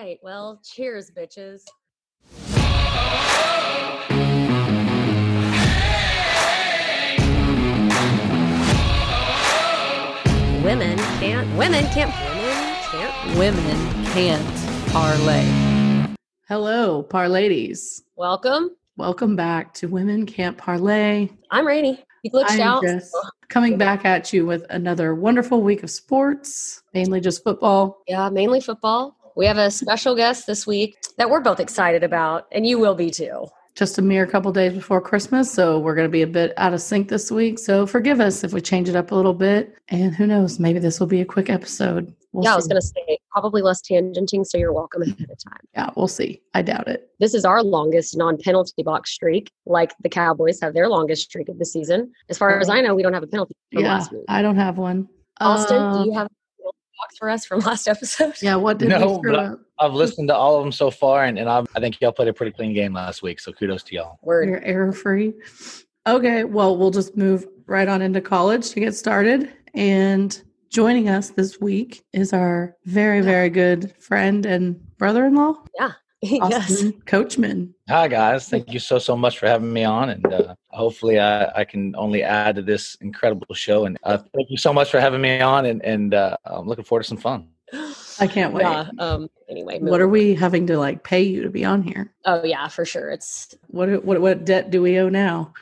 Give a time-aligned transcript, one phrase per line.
[0.00, 0.18] right.
[0.22, 1.62] Well, cheers, bitches.
[10.64, 11.56] Women can't.
[11.56, 12.12] Women can't.
[12.38, 13.38] Women can't.
[13.38, 16.16] Women can't parlay.
[16.48, 18.02] Hello, parladies.
[18.16, 18.70] Welcome.
[18.96, 21.28] Welcome back to Women Can't Parlay.
[21.50, 22.02] I'm Rainy.
[22.22, 22.82] You glitched I'm out.
[22.82, 23.16] just
[23.48, 28.02] coming back at you with another wonderful week of sports, mainly just football.
[28.06, 29.16] Yeah, mainly football.
[29.40, 32.94] We have a special guest this week that we're both excited about, and you will
[32.94, 33.46] be too.
[33.74, 36.74] Just a mere couple days before Christmas, so we're going to be a bit out
[36.74, 37.58] of sync this week.
[37.58, 39.74] So forgive us if we change it up a little bit.
[39.88, 42.14] And who knows, maybe this will be a quick episode.
[42.32, 45.42] We'll yeah, I was going to say probably less tangenting, so you're welcome ahead of
[45.42, 45.62] time.
[45.72, 46.42] Yeah, we'll see.
[46.52, 47.08] I doubt it.
[47.18, 51.48] This is our longest non penalty box streak, like the Cowboys have their longest streak
[51.48, 52.12] of the season.
[52.28, 54.24] As far as I know, we don't have a penalty yeah, last week.
[54.28, 55.08] I don't have one.
[55.40, 56.39] Austin, Uh, do you have a penalty box
[57.18, 58.34] for us from last episode?
[58.42, 59.60] Yeah, what did we No, screw I- up?
[59.78, 62.28] I've listened to all of them so far, and, and I've, I think y'all played
[62.28, 63.40] a pretty clean game last week.
[63.40, 64.18] So kudos to y'all.
[64.22, 64.48] Word.
[64.48, 65.32] You're error free.
[66.06, 69.50] Okay, well, we'll just move right on into college to get started.
[69.74, 70.38] And
[70.68, 75.92] joining us this week is our very, very good friend and brother in law, yes.
[76.42, 77.72] Austin Coachman.
[77.88, 81.50] Hi guys, thank you so so much for having me on, and uh, hopefully I,
[81.60, 83.86] I can only add to this incredible show.
[83.86, 86.84] And uh, thank you so much for having me on, and and uh, I'm looking
[86.84, 87.48] forward to some fun.
[88.18, 88.62] I can't wait.
[88.62, 88.90] Yeah.
[88.98, 89.30] Um.
[89.48, 89.78] Anyway.
[89.78, 92.12] What moving are we having to like pay you to be on here?
[92.26, 93.10] Oh yeah, for sure.
[93.10, 95.52] It's What what what debt do we owe now?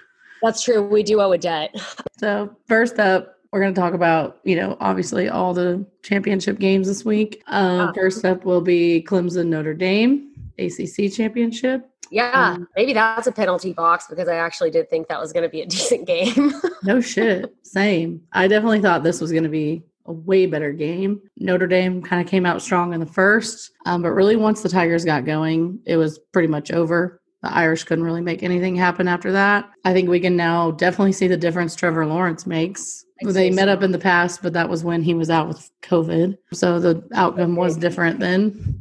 [0.43, 0.83] that's true.
[0.83, 1.75] We do owe a debt.
[2.19, 6.89] So first up, we're going to talk about you know obviously all the championship games
[6.89, 7.45] this week.
[7.47, 7.93] Um, Ah.
[7.95, 10.28] First up will be Clemson Notre Dame
[10.59, 11.89] ACC championship.
[12.11, 15.43] Yeah, Um, maybe that's a penalty box because I actually did think that was going
[15.43, 16.55] to be a decent game.
[16.83, 17.55] No shit.
[17.63, 18.23] Same.
[18.33, 21.21] I definitely thought this was going to be a way better game.
[21.37, 24.69] Notre Dame kind of came out strong in the first, um, but really once the
[24.69, 27.21] Tigers got going, it was pretty much over.
[27.43, 29.71] The Irish couldn't really make anything happen after that.
[29.85, 33.05] I think we can now definitely see the difference Trevor Lawrence makes.
[33.23, 33.73] They met so.
[33.73, 36.37] up in the past, but that was when he was out with COVID.
[36.53, 38.81] So the outcome was different then.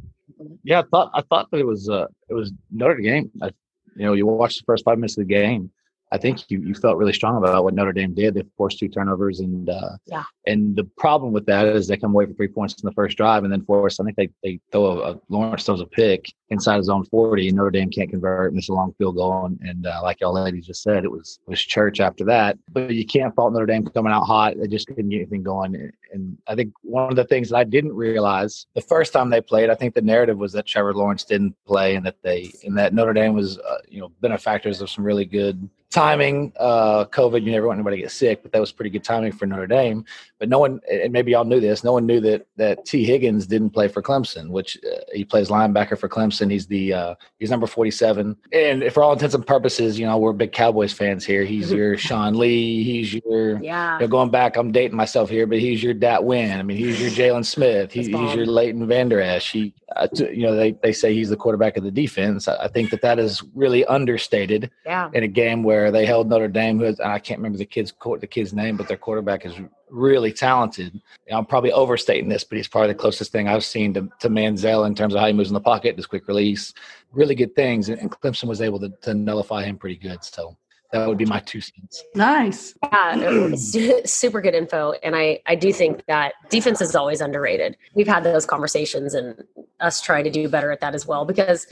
[0.62, 3.30] Yeah, I thought I thought that it was uh, it was Notre Dame.
[3.42, 3.46] I,
[3.96, 5.70] you know, you watch the first five minutes of the game.
[6.10, 8.34] I think you, you felt really strong about what Notre Dame did.
[8.34, 10.24] They forced two turnovers, and uh, Yeah.
[10.46, 13.16] And the problem with that is they come away for three points in the first
[13.16, 14.00] drive, and then force.
[14.00, 17.48] I think they they throw a, a Lawrence throws a pick inside his own forty,
[17.48, 20.32] and Notre Dame can't convert, miss a long field goal, and, and uh, like y'all
[20.32, 22.58] ladies just said, it was was church after that.
[22.72, 24.54] But you can't fault Notre Dame coming out hot.
[24.58, 25.92] They just couldn't get anything going.
[26.12, 29.42] And I think one of the things that I didn't realize the first time they
[29.42, 32.78] played, I think the narrative was that Trevor Lawrence didn't play, and that they and
[32.78, 36.52] that Notre Dame was uh, you know benefactors of some really good timing.
[36.58, 39.32] Uh, COVID, you never want anybody to get sick, but that was pretty good timing
[39.32, 40.04] for Notre Dame.
[40.38, 43.04] But no one, and maybe y'all knew this, no one knew that that T.
[43.04, 46.50] Higgins didn't play for Clemson, which uh, he plays linebacker for Clemson.
[46.50, 50.16] He's the uh, he's number forty seven, and for all intents and purposes, you know
[50.18, 51.44] we're big Cowboys fans here.
[51.44, 52.84] He's your Sean Lee.
[52.84, 53.94] He's your yeah.
[53.94, 56.58] you know, going back, I'm dating myself here, but he's your Dat Nguyen.
[56.58, 57.92] I mean, he's your Jaylon Smith.
[57.92, 59.50] He, he's your Leighton Vander Esch.
[59.52, 62.46] He, uh, you know, they, they say he's the quarterback of the defense.
[62.46, 65.10] I, I think that that is really understated Yeah.
[65.12, 67.92] in a game where they held Notre Dame, who is, I can't remember the kid's
[68.20, 69.54] the kid's name, but their quarterback is
[69.90, 71.00] really talented.
[71.32, 74.86] I'm probably overstating this, but he's probably the closest thing I've seen to, to Manziel
[74.86, 76.74] in terms of how he moves in the pocket, his quick release,
[77.12, 77.88] really good things.
[77.88, 80.22] And, and Clemson was able to, to nullify him pretty good.
[80.24, 80.56] So
[80.92, 82.02] that would be my two cents.
[82.14, 82.74] Nice.
[82.82, 83.54] Yeah,
[84.04, 84.92] super good info.
[85.02, 87.76] And I, I do think that defense is always underrated.
[87.94, 89.44] We've had those conversations and
[89.80, 91.66] us trying to do better at that as well because,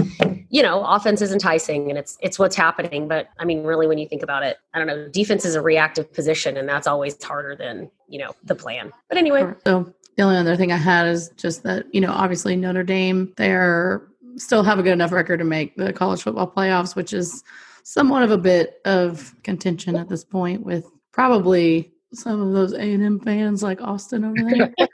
[0.51, 3.09] you know, offense is enticing and it's it's what's happening.
[3.09, 5.63] But I mean, really, when you think about it, I don't know, defense is a
[5.63, 8.93] reactive position and that's always harder than, you know, the plan.
[9.09, 12.55] But anyway, So the only other thing I had is just that, you know, obviously
[12.55, 14.07] Notre Dame, they're
[14.37, 17.43] still have a good enough record to make the college football playoffs, which is
[17.87, 23.21] somewhat of a bit of contention at this point with probably some of those A&M
[23.21, 24.75] fans like Austin over there.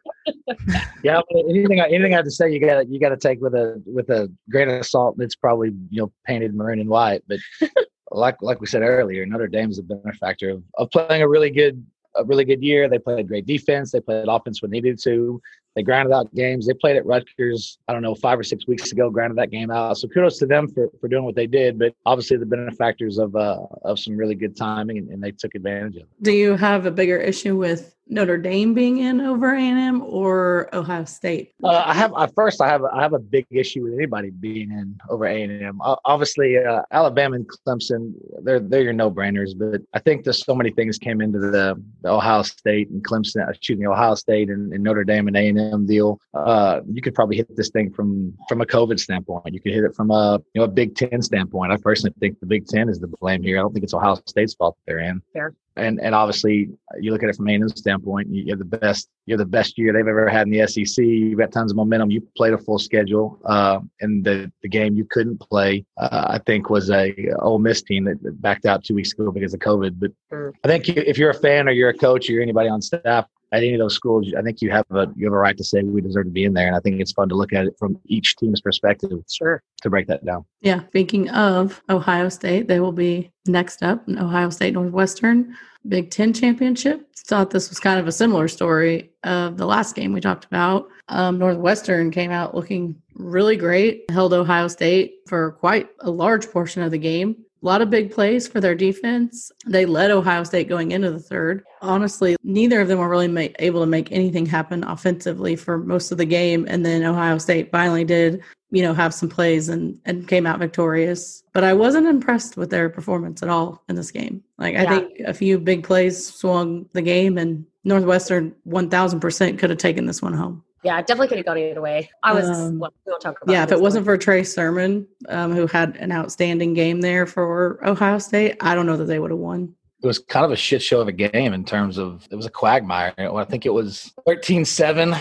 [1.02, 3.40] Yeah, anything I- anything I have to say, you got to you got to take
[3.40, 5.16] with a with a grain of salt.
[5.18, 7.40] It's probably you know painted maroon and white, but
[8.12, 11.50] like like we said earlier, Notre Dame Dame's a benefactor of, of playing a really
[11.50, 11.84] good
[12.14, 12.88] a really good year.
[12.88, 13.90] They played great defense.
[13.90, 15.42] They played offense when needed to.
[15.74, 16.66] They grounded out games.
[16.66, 19.70] They played at Rutgers, I don't know, five or six weeks ago, grounded that game
[19.70, 19.98] out.
[19.98, 21.78] So kudos to them for, for doing what they did.
[21.78, 25.54] But obviously the benefactors of uh, of some really good timing and, and they took
[25.54, 26.08] advantage of it.
[26.22, 31.04] Do you have a bigger issue with Notre Dame being in over A&M or Ohio
[31.04, 31.54] State?
[31.62, 34.70] Uh, I have at first I have I have a big issue with anybody being
[34.70, 35.80] in over A and M.
[36.04, 40.54] Obviously, uh, Alabama and Clemson they're they're your no brainers, but I think there's so
[40.54, 44.72] many things came into the, the Ohio State and Clemson, excuse me, Ohio State and,
[44.72, 46.20] and Notre Dame and A and M deal.
[46.34, 49.52] Uh, you could probably hit this thing from from a COVID standpoint.
[49.52, 51.72] You could hit it from a you know a Big Ten standpoint.
[51.72, 53.58] I personally think the Big Ten is the blame here.
[53.58, 55.22] I don't think it's Ohio State's fault they're in.
[55.32, 55.54] Fair.
[55.76, 56.68] And and obviously
[57.00, 58.28] you look at it from a standpoint.
[58.28, 61.04] You have the best you're the best year they've ever had in the SEC.
[61.04, 62.10] You've got tons of momentum.
[62.10, 66.38] You played a full schedule, uh, and the the game you couldn't play, uh, I
[66.38, 69.98] think, was a Ole Miss team that backed out two weeks ago because of COVID.
[69.98, 70.52] But mm.
[70.64, 73.26] I think if you're a fan or you're a coach or you're anybody on staff,
[73.52, 75.64] at any of those schools, I think you have a you have a right to
[75.64, 77.66] say we deserve to be in there, and I think it's fun to look at
[77.66, 79.12] it from each team's perspective.
[79.30, 79.62] Sure.
[79.82, 80.44] To break that down.
[80.60, 80.86] Yeah.
[80.88, 85.54] Speaking of Ohio State, they will be next up in Ohio State Northwestern
[85.86, 87.06] Big Ten championship.
[87.24, 90.88] Thought this was kind of a similar story of the last game we talked about.
[91.08, 96.82] Um, Northwestern came out looking really great, held Ohio State for quite a large portion
[96.82, 97.36] of the game.
[97.62, 99.52] A lot of big plays for their defense.
[99.66, 101.64] They led Ohio State going into the third.
[101.80, 106.10] Honestly, neither of them were really make, able to make anything happen offensively for most
[106.10, 106.66] of the game.
[106.68, 108.42] And then Ohio State finally did,
[108.72, 111.44] you know, have some plays and, and came out victorious.
[111.52, 114.42] But I wasn't impressed with their performance at all in this game.
[114.58, 114.90] Like, I yeah.
[114.90, 120.20] think a few big plays swung the game, and Northwestern 1000% could have taken this
[120.20, 120.64] one home.
[120.82, 122.10] Yeah, definitely could have gone either way.
[122.22, 122.48] I was.
[122.48, 123.52] Um, well, we won't talk about.
[123.52, 127.78] Yeah, if it wasn't for Trey Sermon, um, who had an outstanding game there for
[127.86, 129.74] Ohio State, I don't know that they would have won.
[130.02, 132.46] It was kind of a shit show of a game in terms of it was
[132.46, 133.14] a quagmire.
[133.16, 135.16] I think it was 13-7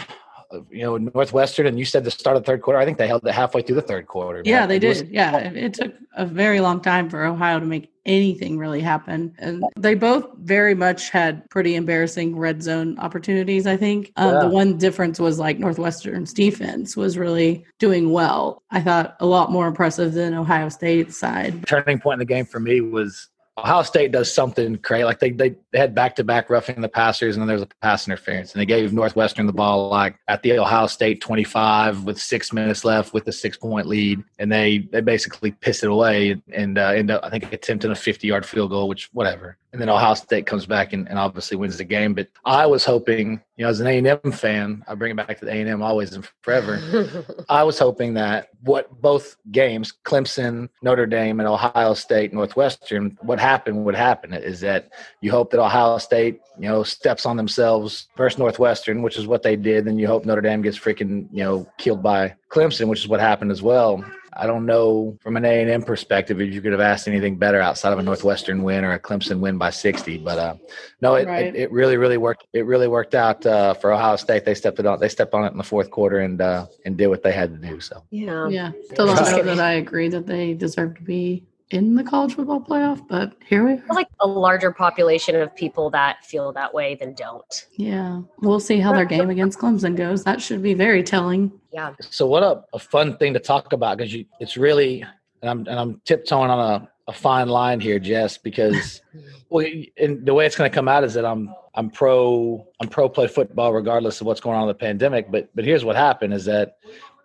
[0.69, 2.79] you know Northwestern, and you said the start of the third quarter.
[2.79, 4.41] I think they held it halfway through the third quarter.
[4.45, 5.09] Yeah, they did.
[5.09, 9.63] Yeah, it took a very long time for Ohio to make anything really happen, and
[9.77, 13.67] they both very much had pretty embarrassing red zone opportunities.
[13.67, 14.39] I think um, yeah.
[14.41, 18.63] the one difference was like Northwestern's defense was really doing well.
[18.71, 21.67] I thought a lot more impressive than Ohio State's side.
[21.67, 25.03] Turning point in the game for me was Ohio State does something crazy.
[25.03, 27.63] Like they, they, they had back to back roughing the passers, and then there was
[27.63, 28.53] a pass interference.
[28.53, 32.83] And they gave Northwestern the ball like at the Ohio State 25 with six minutes
[32.83, 34.23] left with a six point lead.
[34.39, 37.95] And they, they basically pissed it away and uh, end up, I think, attempting a
[37.95, 41.55] 50 yard field goal, which, whatever and then Ohio State comes back and, and, obviously
[41.55, 42.13] wins the game.
[42.13, 45.15] But I was hoping, you know, as an A and M fan, I bring it
[45.15, 47.25] back to the A and M always and forever.
[47.49, 53.39] I was hoping that what both games, Clemson, Notre Dame, and Ohio State, Northwestern, what
[53.39, 54.89] happened would happen is that
[55.21, 59.43] you hope that Ohio State, you know, steps on themselves first Northwestern, which is what
[59.43, 59.85] they did.
[59.85, 63.19] Then you hope Notre Dame gets freaking, you know, killed by Clemson, which is what
[63.19, 64.03] happened as well.
[64.33, 67.35] I don't know from an A and M perspective if you could have asked anything
[67.35, 70.19] better outside of a Northwestern win or a Clemson win by 60.
[70.19, 70.55] But uh,
[71.01, 71.47] no, it, right.
[71.47, 72.47] it, it, really, really worked.
[72.53, 74.45] It really worked out uh, for Ohio State.
[74.45, 74.99] They stepped it on.
[74.99, 77.51] They stepped on it in the fourth quarter and uh, and did what they had
[77.51, 77.81] to do.
[77.81, 78.71] So yeah, yeah.
[78.85, 82.59] Still don't know that I agree that they deserve to be in the college football
[82.59, 83.83] playoff, but here we are.
[83.95, 87.67] like a larger population of people that feel that way than don't.
[87.77, 88.21] Yeah.
[88.39, 90.23] We'll see how their game against Clemson goes.
[90.25, 91.51] That should be very telling.
[91.71, 91.93] Yeah.
[92.01, 95.05] So what a, a fun thing to talk about because you it's really
[95.41, 99.01] and I'm and I'm tiptoeing on a, a fine line here, Jess, because
[99.49, 99.65] well
[99.97, 103.27] and the way it's gonna come out is that I'm I'm pro I'm pro play
[103.27, 105.31] football regardless of what's going on in the pandemic.
[105.31, 106.77] But but here's what happened is that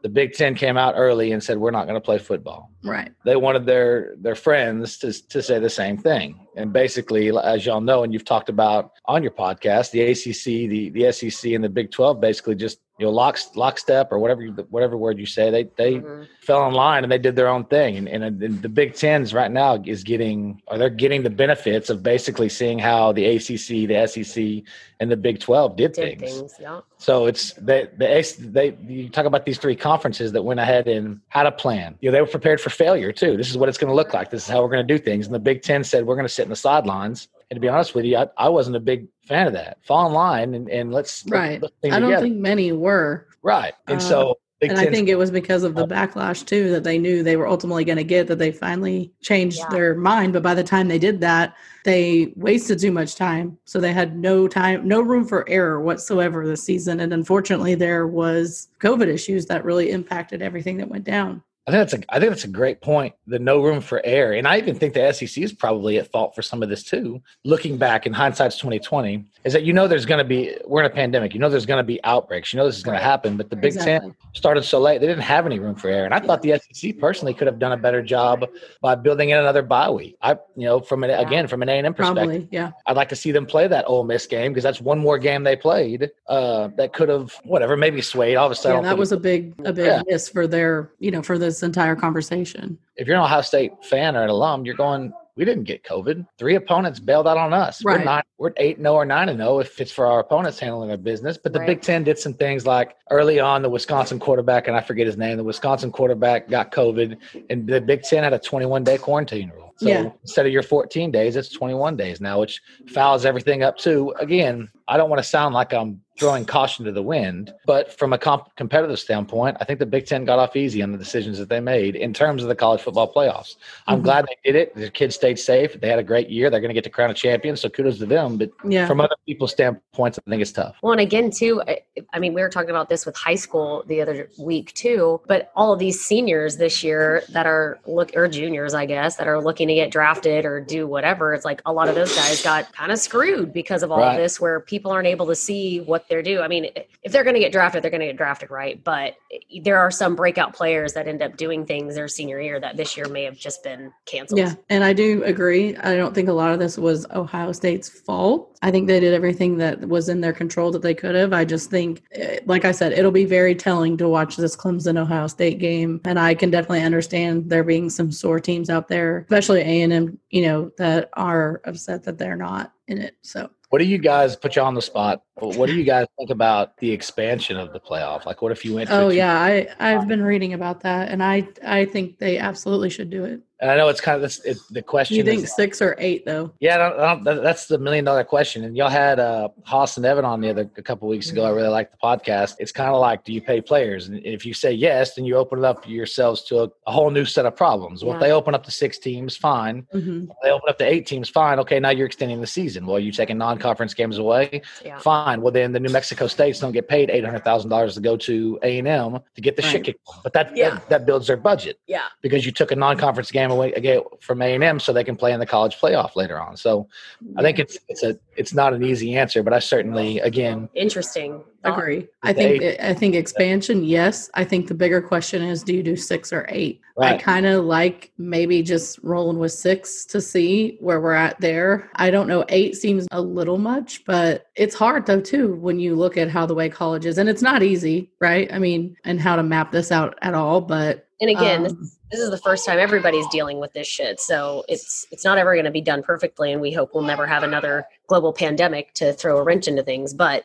[0.06, 2.70] the Big Ten came out early and said we're not going to play football.
[2.84, 3.10] Right.
[3.24, 6.46] They wanted their their friends to to say the same thing.
[6.54, 10.90] And basically, as y'all know, and you've talked about on your podcast, the ACC, the
[10.90, 14.96] the SEC, and the Big Twelve basically just you know lock lockstep or whatever whatever
[14.96, 16.22] word you say they they mm-hmm.
[16.40, 17.96] fell in line and they did their own thing.
[17.96, 21.90] And, and, and the big tens right now is getting or they're getting the benefits
[21.90, 24.64] of basically seeing how the acc the sec
[24.98, 26.80] and the big 12 did, did things, things yeah.
[26.96, 31.20] so it's they, they they you talk about these three conferences that went ahead and
[31.28, 31.96] had a plan.
[32.00, 33.36] You know they were prepared for failure too.
[33.36, 34.30] This is what it's going to look like.
[34.30, 35.26] This is how we're going to do things.
[35.26, 37.68] And the big ten said we're going to sit in the sidelines and to be
[37.68, 39.78] honest with you, I, I wasn't a big fan of that.
[39.84, 41.62] Fall in line and, and let's right.
[41.62, 45.16] Let's I don't think many were right, and uh, so Big and I think it
[45.16, 48.26] was because of the backlash too that they knew they were ultimately going to get
[48.28, 49.68] that they finally changed yeah.
[49.68, 50.32] their mind.
[50.32, 54.16] But by the time they did that, they wasted too much time, so they had
[54.16, 57.00] no time, no room for error whatsoever this season.
[57.00, 61.42] And unfortunately, there was COVID issues that really impacted everything that went down.
[61.68, 63.12] I think that's a I think that's a great point.
[63.26, 66.32] The no room for error, and I even think the SEC is probably at fault
[66.36, 67.20] for some of this too.
[67.44, 70.80] Looking back in hindsight's twenty twenty, is that you know there's going to be we're
[70.80, 71.34] in a pandemic.
[71.34, 72.52] You know there's going to be outbreaks.
[72.52, 73.36] You know this is going to happen.
[73.36, 74.10] But the Big exactly.
[74.10, 76.04] Ten started so late; they didn't have any room for error.
[76.04, 78.44] And I thought the SEC personally could have done a better job
[78.80, 80.16] by building in another bye week.
[80.22, 81.20] I you know from an yeah.
[81.20, 83.66] again from an A and M perspective, probably, yeah, I'd like to see them play
[83.66, 87.32] that Ole Miss game because that's one more game they played uh, that could have
[87.42, 88.36] whatever maybe swayed.
[88.36, 90.02] All of a sudden, yeah, that was a big a big yeah.
[90.06, 94.16] miss for their you know for this entire conversation if you're an Ohio State fan
[94.16, 96.26] or an alum, you're going, we didn't get COVID.
[96.38, 97.84] Three opponents bailed out on us.
[97.84, 98.04] We're Right.
[98.06, 100.96] not we're eight no or nine and no if it's for our opponents handling their
[100.96, 101.36] business.
[101.36, 101.66] But the Right.
[101.66, 105.18] Big Ten did some things like early on the Wisconsin quarterback, and I forget his
[105.18, 107.18] name, the Wisconsin quarterback got COVID,
[107.50, 109.74] and the Big Ten had a 21 day quarantine rule.
[109.76, 110.10] So Yeah.
[110.22, 114.14] instead of your 14 days, it's 21 days now, which fouls everything up too.
[114.18, 118.12] Again, I don't want to sound like I'm throwing caution to the wind, but from
[118.12, 121.38] a comp- competitive standpoint, I think the Big Ten got off easy on the decisions
[121.38, 123.56] that they made in terms of the college football playoffs.
[123.86, 124.04] I'm Mhm.
[124.04, 124.74] glad they did it.
[124.74, 125.78] The kids stayed safe.
[125.80, 126.48] They had a great year.
[126.48, 128.38] They're going to get to crown a champion, so kudos to them.
[128.38, 128.86] But Yeah.
[128.86, 130.76] from other people's standpoints, I think it's tough.
[130.82, 131.80] Well, and again, too, I,
[132.14, 135.20] I mean, we were talking about this with high school the other week too.
[135.26, 139.28] But all of these seniors this year that are look or juniors, I guess, that
[139.28, 142.42] are looking to get drafted or do whatever, it's like a lot of those guys
[142.42, 144.12] got kind of screwed because of all Right.
[144.14, 146.40] of this, where people aren't able to see what they're due.
[146.40, 146.70] I mean,
[147.02, 148.82] if they're going to get drafted, they're going to get drafted, right?
[148.82, 149.16] But
[149.62, 152.96] there are some breakout players that end up doing things their senior year that this
[152.96, 154.38] year may have just been canceled.
[154.38, 155.76] Yeah, and I do agree.
[155.76, 158.58] I don't think a lot of this was Ohio State's fault.
[158.62, 161.32] I think they did everything that was in their control that they could have.
[161.32, 164.98] I just think, eh, like I said, it'll be very telling to watch this Clemson
[164.98, 169.18] Ohio State game, and I can definitely understand there being some sore teams out there,
[169.18, 173.16] especially A and M, you know, that are upset that they're not in it.
[173.22, 175.22] So What do you guys put you on the spot?
[175.34, 178.24] What do you guys think about the expansion of the playoff?
[178.24, 178.88] Like, what if you went?
[178.90, 182.90] to Oh yeah, I I've been reading about that, and I I think they absolutely
[182.90, 183.40] should do it.
[183.58, 185.16] And I know it's kind of this, it, the question.
[185.16, 186.52] You think is, six or eight though?
[186.60, 188.64] Yeah, I don't, I don't, that- that's the million dollar question.
[188.64, 191.44] And y'all had uh, Haas and Evan on the other a couple weeks ago.
[191.44, 192.56] I really liked the podcast.
[192.58, 194.08] It's kind of like, do you pay players?
[194.08, 197.10] And if you say yes, then you open it up yourselves to a, a whole
[197.10, 198.04] new set of problems.
[198.04, 199.86] Well, if they open up to six teams, fine.
[199.90, 201.58] hmm If they open up to eight teams, fine.
[201.60, 202.84] Okay, now you're extending the season.
[202.84, 204.60] Well, you're taking non-conference games away.
[204.84, 204.98] Yeah.
[204.98, 205.40] Fine.
[205.40, 208.16] Well, then the New Mexico states don't get paid eight hundred thousand dollars to go
[208.18, 209.72] to A and M to get the Right.
[209.72, 210.00] shit kicked.
[210.22, 210.70] But that, Yeah.
[210.70, 212.02] that that builds their budget Yeah.
[212.20, 215.16] because you took a non-conference game away again from A and M, so they can
[215.16, 216.56] play in the college playoff later on.
[216.56, 216.88] So
[217.36, 221.42] I think it's it's a it's not an easy answer, but I certainly again Interesting.
[221.62, 221.78] thought.
[221.78, 222.08] Agree.
[222.22, 224.30] I the think I think expansion, yes.
[224.34, 226.80] I think the bigger question is do you do six or eight?
[226.98, 231.90] I kind of like maybe just rolling with six to see where we're at there.
[231.96, 232.44] I don't know.
[232.48, 236.46] Eight seems a little much, but it's hard though too when you look at how
[236.46, 238.50] the way college is, and it's not easy, right?
[238.52, 240.60] I mean, and how to map this out at all.
[240.60, 244.20] But And again, this, um, this is the first time everybody's dealing with this shit.
[244.20, 247.26] So it's it's not ever going to be done perfectly, and we hope we'll never
[247.26, 250.12] have another global pandemic to throw a wrench into things.
[250.12, 250.44] But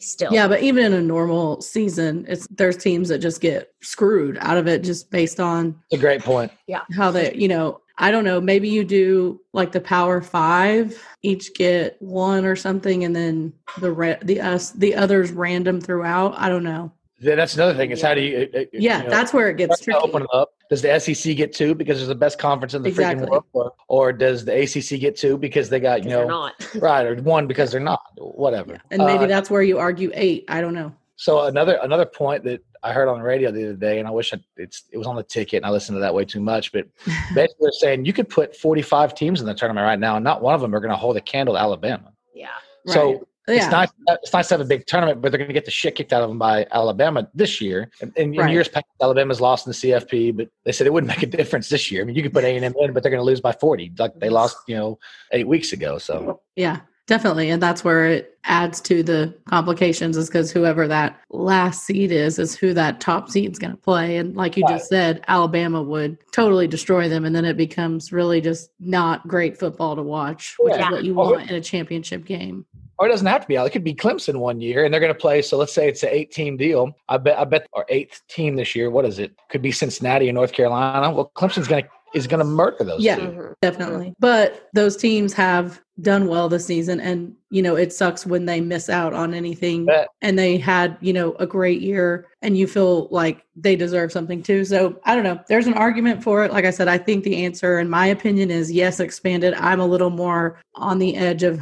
[0.00, 4.36] still, yeah, but even in a normal season, it's there's teams that just get screwed
[4.40, 6.52] out of it just based on a great point.
[6.66, 11.00] Yeah, how they you know i don't know maybe you do like the power five
[11.22, 16.34] each get one or something and then the re- the us the others random throughout
[16.36, 18.48] i don't know Then that's another thing is how do you?
[18.54, 20.50] uh, uh, yeah you know, that's where it gets tricky open it up.
[20.70, 23.26] Does the SEC get two because it's the best conference in the Exactly.
[23.26, 26.52] freaking world, or, or does the ACC get two because they got you know not.
[26.76, 28.78] right or one because they're not whatever?
[28.90, 32.44] and maybe Uh, that's where you argue eight i don't know So another another point
[32.44, 34.98] that I heard on the radio the other day, and I wish I, it's it
[34.98, 36.70] was on the ticket, and I listened to that way too much.
[36.70, 36.84] But
[37.34, 40.42] basically, they're saying you could put 45 teams in the tournament right now, and not
[40.42, 42.12] one of them are going to hold a candle to Alabama.
[42.34, 42.48] Yeah,
[42.86, 43.56] So Right.
[43.56, 43.88] it's yeah nice.
[44.22, 46.12] It's nice to have a big tournament, but they're going to get the shit kicked
[46.12, 47.90] out of them by Alabama this year.
[48.00, 51.08] And in, in years past, Alabama's lost in the CFP, but they said it wouldn't
[51.14, 52.02] make a difference this year.
[52.02, 53.52] I mean, you could put A and M in, but they're going to lose by
[53.52, 54.98] 40, like they lost, you know,
[55.32, 55.98] eight weeks ago.
[55.98, 61.20] So yeah definitely and that's where it adds to the complications is because whoever that
[61.30, 64.64] last seed is is who that top seed is going to play and like you
[64.68, 69.58] just said alabama would totally destroy them and then it becomes really just not great
[69.58, 70.86] football to watch which Yeah.
[70.86, 72.64] is what you want in a championship game
[72.98, 73.56] or it doesn't have to be.
[73.56, 75.42] It could be Clemson one year, and they're going to play.
[75.42, 76.96] So let's say it's an eight-team deal.
[77.08, 77.38] I bet.
[77.38, 78.90] I bet our eighth team this year.
[78.90, 79.38] What is it?
[79.50, 81.10] Could be Cincinnati or North Carolina.
[81.10, 83.00] Well, Clemson's going to is going to murder those.
[83.02, 83.16] Yeah.
[83.16, 83.22] two.
[83.22, 83.54] Mhm.
[83.60, 88.44] definitely but those teams have done well this season and you know it sucks when
[88.44, 90.06] they miss out on anything Bet.
[90.22, 94.42] and they had you know a great year and you feel like they deserve something
[94.44, 97.24] too so i don't know there's an argument for it like i said i think
[97.24, 101.42] the answer in my opinion is yes expanded i'm a little more on the edge
[101.42, 101.60] of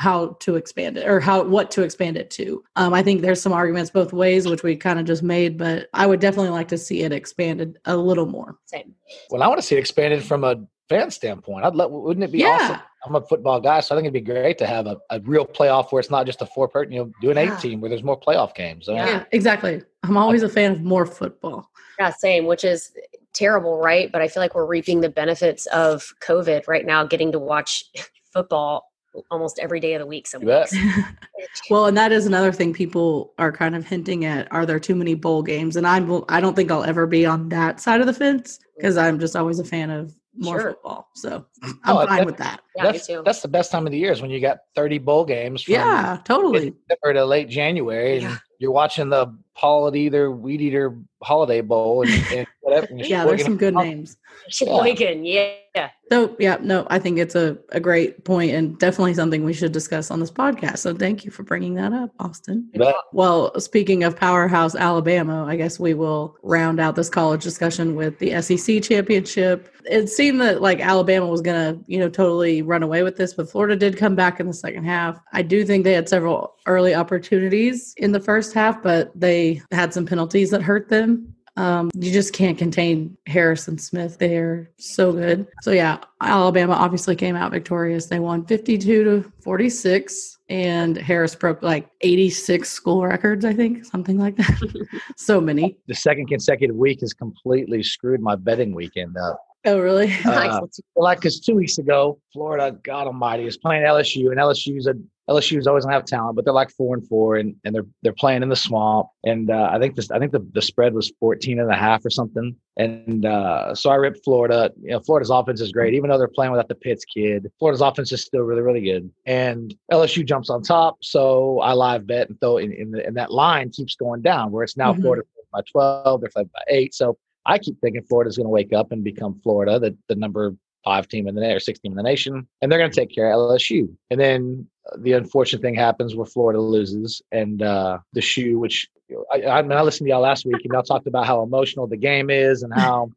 [0.00, 3.40] how to expand it or how what to expand it to um, i think there's
[3.40, 6.68] some arguments both ways which we kind of just made but i would definitely like
[6.68, 8.94] to see it expanded a little more Same.
[9.30, 10.56] Well, I want to see it expanded from a
[10.88, 11.64] fan standpoint.
[11.64, 11.90] I'd love.
[11.92, 12.48] Wouldn't it be Yeah.
[12.48, 12.78] awesome?
[13.06, 15.46] I'm a football guy, so I think it'd be great to have a, a real
[15.46, 17.54] playoff where it's not just a four person, you know, do an Yeah.
[17.54, 18.86] eight team where there's more playoff games.
[18.86, 19.06] So, Yeah.
[19.06, 22.92] yeah exactly i'm always a fan of more football Yeah, same, which is
[23.34, 24.10] terrible, right?
[24.10, 27.84] But I feel like we're reaping the benefits of COVID right now, getting to watch
[28.32, 28.89] football
[29.30, 30.26] almost every day of the week.
[30.26, 30.74] Some You weeks.
[31.70, 34.46] Well, and that is another thing people are kind of hinting at.
[34.52, 35.76] Are there too many bowl games?
[35.76, 38.60] And I'm I don't think I'll ever be on that side of the fence mm.
[38.76, 40.70] because I'm just always a fan of more Sure.
[40.72, 41.08] football.
[41.14, 41.72] So mm.
[41.84, 42.60] I'm Oh, fine that- with that.
[42.76, 43.22] Yeah, me that's, too.
[43.24, 45.74] that's the best time of the year is when you got 30 bowl games from
[45.74, 46.74] Yeah, totally.
[46.88, 48.14] December to late January.
[48.14, 48.36] And Yeah.
[48.58, 52.86] you're watching the Paul Eater, Weed Eater Holiday Bowl and, and whatever.
[52.90, 54.16] and Yeah, there's some good Sheboygan- names.
[54.48, 55.90] Sheboygan, yeah.
[56.10, 59.70] So yeah, no, I think it's a, a great point and definitely something we should
[59.70, 60.78] discuss on this podcast.
[60.78, 62.68] So thank you for bringing that up, Austin.
[62.74, 67.94] But Well, speaking of powerhouse Alabama, I guess we will round out this college discussion
[67.94, 69.72] with the SEC championship.
[69.84, 73.48] It seemed that like Alabama was gonna, you know, totally run away with this, but
[73.48, 75.20] Florida did come back in the second half.
[75.32, 79.94] I do think they had several early opportunities in the first half, but they had
[79.94, 81.34] some penalties that hurt them.
[81.60, 84.16] Um, you just can't contain Harris and Smith.
[84.18, 85.46] They're so good.
[85.60, 88.06] So yeah, Alabama obviously came out victorious.
[88.06, 94.18] They won 52 to 46 and Harris broke like 86 school records, I think, something
[94.18, 94.88] like that.
[95.18, 95.76] so many.
[95.86, 99.44] the second consecutive week has completely screwed my betting weekend up.
[99.66, 100.10] Oh, really?
[100.24, 100.60] Uh,
[100.94, 104.94] well, like, because two weeks ago, Florida, God Almighty, is playing LSU, and LSU's a
[105.30, 108.12] LSU's always gonna have talent, but they're like four and four, and, and they're they're
[108.12, 109.06] playing in the swamp.
[109.24, 112.04] And uh, I think this, I think the, the spread was 14 and a half
[112.04, 112.56] or something.
[112.76, 114.70] And uh, so I ripped Florida.
[114.82, 117.50] You know, Florida's offense is great, even though they're playing without the Pitts kid.
[117.58, 119.10] Florida's offense is still really, really good.
[119.26, 123.16] And LSU jumps on top, so I live bet and throw in, in the, and
[123.16, 125.02] that line keeps going down, where it's now Mhm.
[125.02, 125.22] Florida
[125.52, 126.94] by 12, they're by eight.
[126.94, 130.54] So I keep thinking Florida's going to wake up and become Florida, the, the number
[130.84, 132.96] five team in the na- or six team in the nation, and they're going to
[133.00, 133.88] take care of LSU.
[134.10, 138.88] And then uh, the unfortunate thing happens where Florida loses, and uh, the shoe, which
[139.32, 141.86] I, I mean, I listened to y'all last week, and y'all talked about how emotional
[141.86, 143.10] the game is and how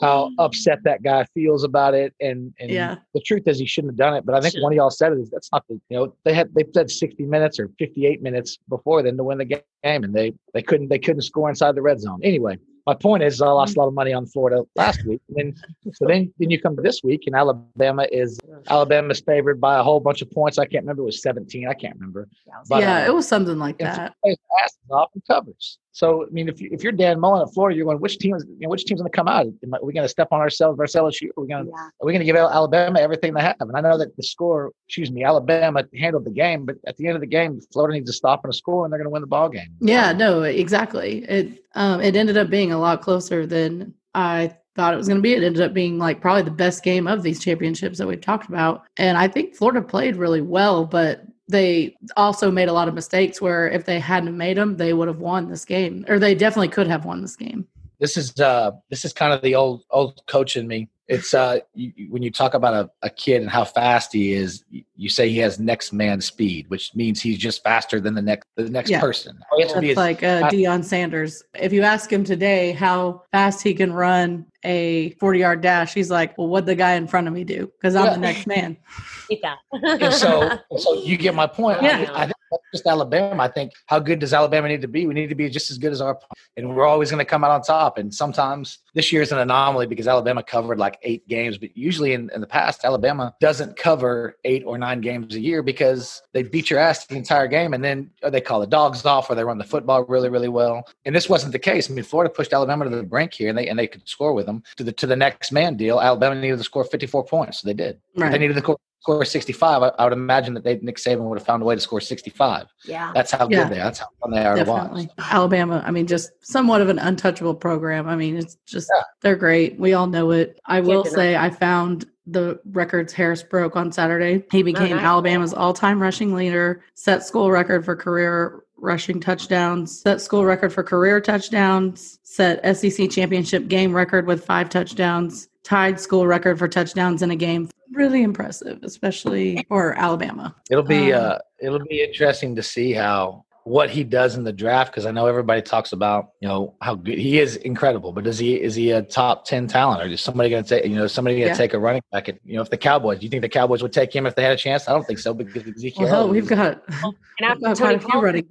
[0.00, 2.14] how upset that guy feels about it.
[2.20, 2.96] And and Yeah.
[3.14, 4.26] the truth is, he shouldn't have done it.
[4.26, 6.34] But I think one of y'all said it is that's not the you know they
[6.34, 9.62] had they said sixty minutes or fifty eight minutes before then to win the game,
[9.82, 12.20] and they they couldn't they couldn't score inside the red zone.
[12.22, 15.20] Anyway, my point is I lost a lot of money on Florida last week.
[15.28, 19.60] And then so then then you come to this week and Alabama is Alabama's favored
[19.60, 20.58] by a whole bunch of points.
[20.58, 21.68] I can't remember it was 17.
[21.68, 22.28] I can't remember.
[22.68, 24.14] But, yeah, uh, it was something like that.
[24.24, 25.78] asses off and covers.
[25.94, 28.34] So I mean, if you, if you're Dan Mullen at Florida, you're going, which team
[28.34, 29.46] is you know, which team's going to come out?
[29.46, 31.28] Am I- Are we going to step on ourselves versus LSU?
[31.36, 31.84] Are we going to Yeah.
[32.00, 33.56] are we going to give Alabama everything they have?
[33.60, 37.06] And I know that the score, excuse me, Alabama handled the game, but at the
[37.06, 39.10] end of the game, Florida needs to stop and a score, and they're going to
[39.10, 39.68] win the ball game.
[39.80, 41.24] Yeah, no, exactly.
[41.28, 45.18] It um it ended up being a lot closer than I thought it was going
[45.18, 45.34] to be.
[45.34, 48.48] It ended up being like probably the best game of these championships that we've talked
[48.48, 48.84] about.
[48.96, 53.40] And I think Florida played really well, but they also made a lot of mistakes
[53.40, 56.68] where if they hadn't made them, they would have won this game, or they definitely
[56.68, 57.66] could have won this game.
[58.02, 61.58] this is uh this is kind of the old old coach in me it's uh
[61.74, 64.64] you, when you talk about a, a kid and how fast he is
[65.02, 68.22] you, you say he has next man speed which means he's just faster than the
[68.22, 69.00] next the next Yeah.
[69.00, 71.42] person All he has to be That's like uh, Deion Sanders.
[71.54, 76.10] If you ask him today how fast he can run a 40 yard dash, he's
[76.10, 77.70] like, well, what'd the guy in front of me do?
[77.78, 78.12] Because I'm Yeah.
[78.12, 78.76] the next man.
[79.30, 82.10] Eat and so so you get my point Yeah.
[82.12, 82.36] I, I think
[82.72, 85.48] just alabama i think how good does alabama need to be we need to be
[85.48, 86.18] just as good as our
[86.56, 89.38] and we're always going to come out on top and sometimes this year is an
[89.38, 93.76] anomaly because alabama covered like eight games but usually in, in the past alabama doesn't
[93.76, 97.74] cover eight or nine games a year because they beat your ass the entire game
[97.74, 100.86] and then they call the dogs off or they run the football really really well
[101.04, 103.56] and this wasn't the case i mean florida pushed alabama to the brink here and
[103.58, 106.34] they and they could score with them to the to the next man deal alabama
[106.40, 109.82] needed to score 54 points so they did If they needed to score score 65,
[109.82, 112.00] I, I would imagine that they, Nick Saban would have found a way to score
[112.00, 112.68] 65.
[112.84, 113.10] yeah.
[113.12, 113.64] That's how Yeah.
[113.64, 113.84] good they are.
[113.86, 115.10] That's how fun they are to Definitely.
[115.18, 115.32] watch.
[115.32, 118.08] Alabama, I mean, just somewhat of an untouchable program.
[118.08, 119.02] I mean, it's just, Yeah.
[119.20, 119.76] they're great.
[119.76, 120.60] We all know it.
[120.66, 124.44] I will deny say, I found the records Harris broke on Saturday.
[124.50, 125.04] He became nice.
[125.04, 130.72] Alabama's all time rushing leader, set school record for career rushing touchdowns, set school record
[130.72, 136.68] for career touchdowns, set SEC championship game record with five touchdowns, tied school record for
[136.68, 137.68] touchdowns in a game.
[137.92, 140.54] Really impressive, especially for Alabama.
[140.70, 144.52] It'll be Um, uh, it'll be interesting to see how what he does in the
[144.52, 148.26] draft because I know everybody talks about you know how good he is incredible, but
[148.26, 150.96] is he is he a top ten talent or is somebody going to take you
[150.96, 151.56] know somebody going to Yeah.
[151.56, 152.28] take a running back?
[152.28, 154.34] At, you know if the Cowboys, do you think the Cowboys would take him if
[154.34, 154.88] they had a chance?
[154.88, 156.02] I don't think so because Ezekiel.
[156.04, 158.48] Well, hell, Elliott we've got, And we've after got quite Tony a few Pollard, running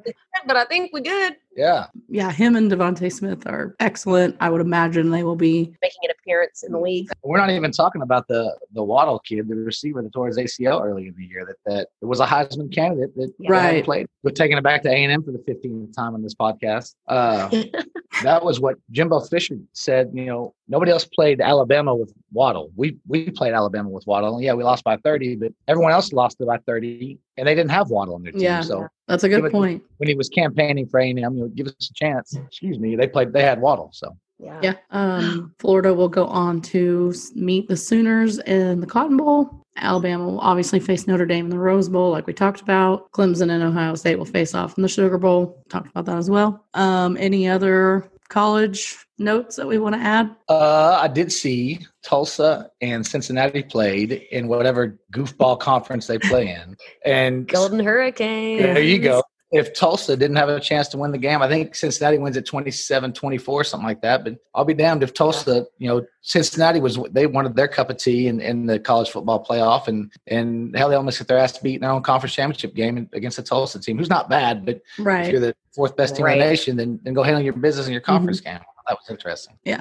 [0.47, 1.87] but I think we're good yeah.
[2.09, 4.35] yeah, him and DeVonta Smith are excellent.
[4.39, 5.73] I would imagine they will be.
[5.81, 7.09] making an appearance in the league.
[7.23, 10.81] We're not even talking about the the Waddle kid, the receiver that tore his ACL
[10.83, 11.45] early in the year.
[11.45, 13.83] That that it was a Heisman candidate that that hadn't Right.
[13.85, 14.07] played.
[14.23, 16.95] We're taking it back to A and M for the 15th time on this podcast.
[17.07, 17.49] Uh,
[18.23, 20.11] that was what Jimbo Fisher said.
[20.13, 22.71] You know, nobody else played Alabama with Waddle.
[22.75, 24.35] We we played Alabama with Waddle.
[24.35, 27.53] And yeah, we lost by 30, but everyone else lost it by 30, and they
[27.53, 28.41] didn't have Waddle on their team.
[28.41, 28.61] Yeah.
[28.61, 29.83] So That's a good it- point.
[29.97, 32.35] when he was campaigning for A and M, you know, give us a chance.
[32.47, 33.33] Excuse me, they played.
[33.33, 33.89] They had Waddle.
[33.93, 34.59] So Yeah.
[34.63, 34.73] Yeah.
[34.89, 39.57] Um, Florida will go on to meet the Sooners in the Cotton Bowl.
[39.77, 43.09] Alabama will obviously face Notre Dame in the Rose Bowl, like we talked about.
[43.13, 45.63] Clemson and Ohio State will face off in the Sugar Bowl.
[45.69, 46.65] Talked about that as well.
[46.73, 50.35] Um, any other college notes that we want to add?
[50.49, 56.77] Uh, I did see Tulsa and Cincinnati played in whatever goofball conference they play in,
[57.05, 58.57] and Golden Hurricane.
[58.57, 59.21] there you go.
[59.51, 62.45] If Tulsa didn't have a chance to win the game, I think Cincinnati wins at
[62.45, 64.23] 27-24, something like that.
[64.23, 67.97] But I'll be damned if Tulsa, you know, Cincinnati was they wanted their cup of
[67.97, 71.57] tea in, in the college football playoff, and and hell, they almost get their ass
[71.57, 74.81] beat in their own conference championship game against the Tulsa team, who's not bad, but
[74.99, 75.25] right.
[75.25, 77.87] if you're the fourth best team in the nation, then then go handle your business
[77.87, 78.59] in your conference game.
[78.87, 79.57] That was interesting.
[79.63, 79.79] Yeah.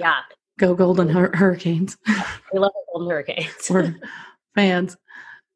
[0.59, 1.97] Go Golden Hur- Hurricanes.
[2.53, 3.71] We love the Golden Hurricanes.
[3.71, 3.95] We're
[4.55, 4.97] fans.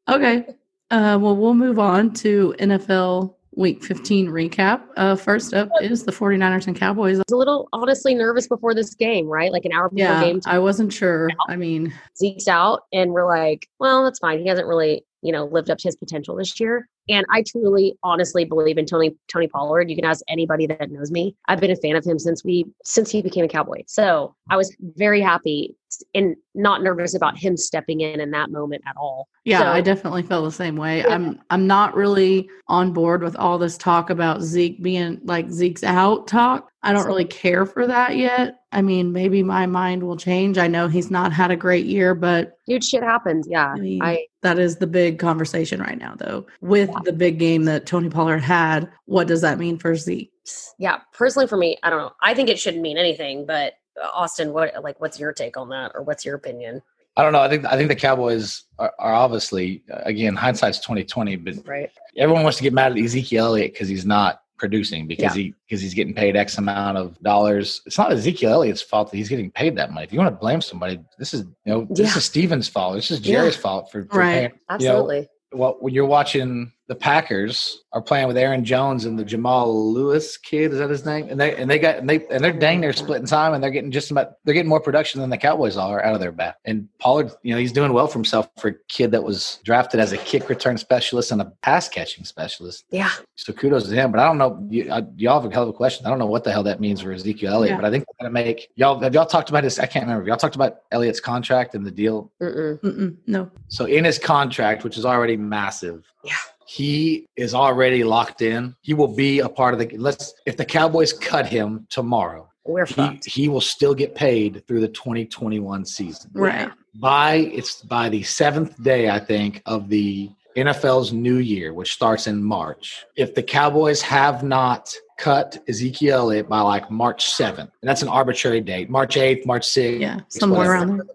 [0.07, 0.45] Okay.
[0.91, 4.81] Uh, well, we'll move on to NFL Week 15 recap.
[4.97, 7.17] Uh, first up is the 49ers and Cowboys.
[7.17, 9.51] I was a little honestly nervous before this game, right?
[9.51, 11.29] Like an hour before Yeah, game I wasn't sure.
[11.47, 14.39] I mean, Zeke's out, and we're like, well, that's fine.
[14.39, 16.89] He hasn't really, you know, lived up to his potential this year.
[17.07, 19.89] And I truly, honestly believe in Tony Tony Pollard.
[19.89, 21.35] You can ask anybody that knows me.
[21.47, 23.83] I've been a fan of him since we since he became a Cowboy.
[23.87, 25.75] So I was very happy
[26.13, 29.29] and not nervous about him stepping in in that moment at all.
[29.45, 30.99] yeah, So- I definitely felt the same way.
[30.99, 31.13] Yeah.
[31.13, 35.83] I'm I'm not really on board with all this talk about Zeke being like Zeke's
[35.83, 36.69] out talk.
[36.83, 38.59] I don't really care for that yet.
[38.71, 40.57] I mean, maybe my mind will change.
[40.59, 43.47] I know he's not had a great year, but Dude, shit happens.
[43.49, 46.45] Yeah, I mean, I that is the big conversation right now, though.
[46.61, 46.89] With.
[47.03, 50.31] The big game that Tony Pollard had, what does that mean for Zeke?
[50.77, 50.99] yeah.
[51.13, 52.11] Personally, for me, I don't know.
[52.21, 53.45] I think it shouldn't mean anything.
[53.45, 56.81] But uh, Austin, what like what's your take on that, or what's your opinion?
[57.17, 57.39] I don't know.
[57.41, 61.55] I think I think the Cowboys are, are obviously uh, again hindsight's twenty twenty, but
[61.65, 61.89] Right.
[62.17, 65.81] everyone wants to get mad at Ezekiel Elliott because he's not producing because he because
[65.81, 67.81] he's getting paid X amount of dollars.
[67.85, 70.05] It's not Ezekiel Elliott's fault that he's getting paid that money.
[70.05, 72.17] If you want to blame somebody, this is you know this Yeah.
[72.17, 72.95] is Stephen's fault.
[72.95, 73.37] This is Yeah.
[73.39, 74.33] Jerry's fault for, for Right.
[74.33, 74.51] paying.
[74.69, 75.27] Absolutely.
[75.53, 80.37] Well, when you're watching the Packers are playing with Aaron Jones and the Jamal Lewis
[80.37, 81.27] kid, is that his name?
[81.29, 83.71] And they and they got and they and they're dang near splitting time and they're
[83.71, 86.57] getting just about they're getting more production than the Cowboys are out of their bat.
[86.63, 89.99] And Pollard, you know, he's doing well for himself for a kid that was drafted
[89.99, 92.85] as a kick return specialist and a pass catching specialist.
[92.91, 93.09] yeah.
[93.35, 94.11] So kudos to him.
[94.11, 96.05] But I don't know, you, I, y'all have a hell of a question.
[96.05, 97.75] I don't know what the hell that means for Ezekiel Elliott, Yeah.
[97.77, 99.79] but I think they're gonna make y'all have y'all talked about his.
[99.79, 100.21] I can't remember.
[100.21, 102.79] Have y'all talked about Elliott's contract and the deal Mm-mm.
[102.81, 103.49] Mm-mm, no.
[103.69, 106.33] so in his contract, which is already massive, Yeah.
[106.67, 108.75] He is already locked in.
[108.81, 109.97] He will be a part of the.
[109.97, 113.25] Let's if the Cowboys cut him tomorrow, We're he, fucked.
[113.25, 116.31] he will still get paid through the 2021 season.
[116.33, 116.69] Right.
[116.95, 122.27] By it's by the seventh day, I think, of the NFL's new year, which starts
[122.27, 123.05] in March.
[123.17, 128.07] If the Cowboys have not cut Ezekiel Elliott by like March 7th, and that's an
[128.07, 130.19] arbitrary date, March 8th, March 6th, Yeah.
[130.29, 131.05] Somewhere whatever around there.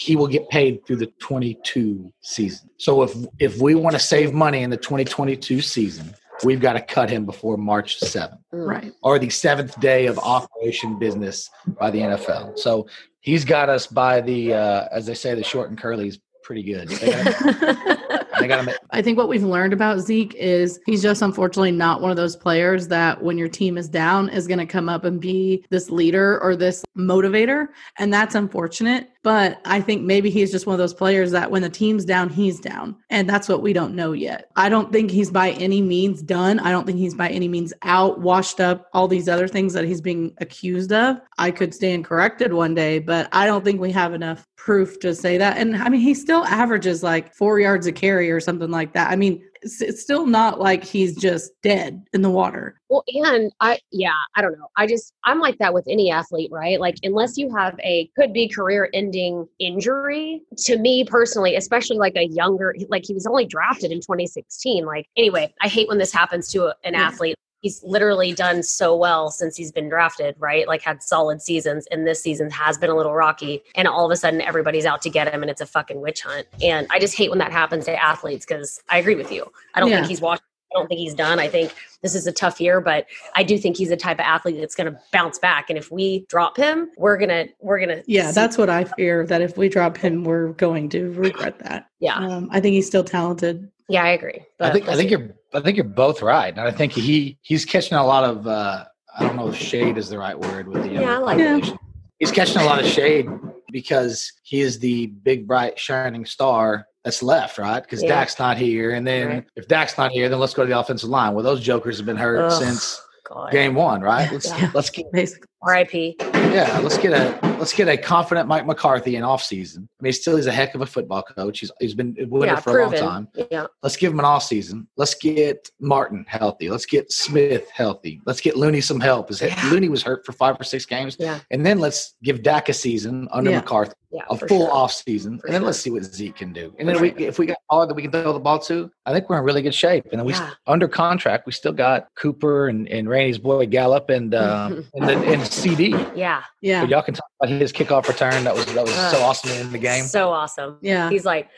[0.00, 2.70] He will get paid through the 22 season.
[2.78, 6.80] So if if we want to save money in the 2022 season, we've got to
[6.80, 8.66] cut him before March 7th Mm.
[8.66, 8.92] Right.
[9.02, 12.58] or the seventh day of operation business by the NFL.
[12.58, 12.86] So
[13.20, 16.62] he's got us by the uh, as they say the short and curly is pretty
[16.62, 16.88] good.
[16.88, 21.22] They gotta, they gotta make, I think what we've learned about Zeke is he's just
[21.22, 24.66] unfortunately not one of those players that when your team is down is going to
[24.66, 27.68] come up and be this leader or this motivator.
[27.98, 29.10] And that's unfortunate.
[29.22, 32.30] But I think maybe he's just one of those players that when the team's down,
[32.30, 32.96] he's down.
[33.10, 34.50] And that's what we don't know yet.
[34.56, 36.58] I don't think he's by any means done.
[36.58, 39.84] I don't think he's by any means out, washed up, all these other things that
[39.84, 41.20] he's being accused of.
[41.36, 45.14] I could stand corrected one day, but I don't think we have enough proof to
[45.14, 45.58] say that.
[45.58, 49.10] And I mean, he still averages like four yards a carry or something like that.
[49.10, 52.80] I mean, it's, still not like he's just dead in the water.
[52.88, 54.68] Well, and I, yeah, I don't know.
[54.76, 56.80] I just, I'm like that with any athlete, right?
[56.80, 62.16] Like, unless you have a could be career ending injury, to me personally, especially like
[62.16, 64.84] a younger, like he was only drafted in 2016.
[64.84, 67.36] Like, anyway, I hate when this happens to an athlete.
[67.60, 70.66] He's literally done so well since he's been drafted, right?
[70.66, 73.62] Like, had solid seasons, and this season has been a little rocky.
[73.74, 76.22] And all of a sudden, everybody's out to get him, and it's a fucking witch
[76.22, 76.46] hunt.
[76.62, 79.44] And I just hate when that happens to athletes because I agree with you.
[79.74, 79.96] I don't Yeah.
[79.96, 80.42] think he's washed.
[80.72, 81.40] I don't think he's done.
[81.40, 84.24] I think this is a tough year, but I do think he's the type of
[84.24, 85.68] athlete that's going to bounce back.
[85.68, 89.42] And if we drop him, we're gonna we're gonna Yeah, that's what I fear that
[89.42, 91.88] if we drop him, we're going to regret that.
[91.98, 93.68] yeah Um, I think he's still talented.
[93.90, 94.44] Yeah I agree.
[94.60, 96.50] I think I think you're I think you're both right.
[96.56, 98.84] And I think he he's catching a lot of uh
[99.18, 101.72] I don't know if shade is the right word with the Yeah, I like it.
[102.18, 103.28] He's catching a lot of shade
[103.72, 107.82] because he is the big bright shining star that's left, right?
[107.82, 108.10] Because Yeah.
[108.10, 108.90] Dak's not here.
[108.92, 109.44] And then Right.
[109.56, 111.34] if Dak's not here, then let's go to the offensive line.
[111.34, 112.52] Well, those jokers have been hurt Ugh.
[112.62, 113.50] since God.
[113.50, 114.30] game one, right?
[114.30, 114.70] Let's Yeah.
[114.74, 115.46] let's get Basically.
[115.62, 116.16] R.I.P.
[116.20, 119.88] yeah, let's get a let's get a confident Mike McCarthy in off season.
[120.00, 121.60] I mean, still he's a heck of a football coach.
[121.60, 123.28] He's he's been a winner Yeah, for a long time.
[123.50, 123.66] Yeah.
[123.82, 124.88] Let's give him an off season.
[124.96, 126.70] Let's get Martin healthy.
[126.70, 128.20] Let's get Smith healthy.
[128.26, 129.28] Let's get Looney some help.
[129.28, 129.68] His Yeah.
[129.70, 131.38] Looney was hurt for five or six games, Yeah.
[131.50, 133.58] and then let's give Dak a season under Yeah.
[133.58, 134.22] McCarthy, Yeah.
[134.30, 134.72] a full sure.
[134.72, 135.66] off season, For and then sure.
[135.66, 136.74] let's see what Zeke can do.
[136.78, 138.90] And For then we, if we got Pollard that we can throw the ball to,
[139.06, 140.06] I think we're in really good shape.
[140.10, 140.50] And then we Yeah.
[140.66, 145.12] under contract, we still got Cooper and and Rainey's boy Gallup and um, and, the,
[145.14, 146.16] and CeeDee.
[146.16, 146.42] Yeah.
[146.62, 146.84] Yeah.
[146.84, 148.44] Y'all can talk about his kickoff return.
[148.44, 150.04] That was that was so awesome in the game.
[150.04, 150.78] So awesome.
[150.80, 151.10] Yeah.
[151.10, 151.48] He's like,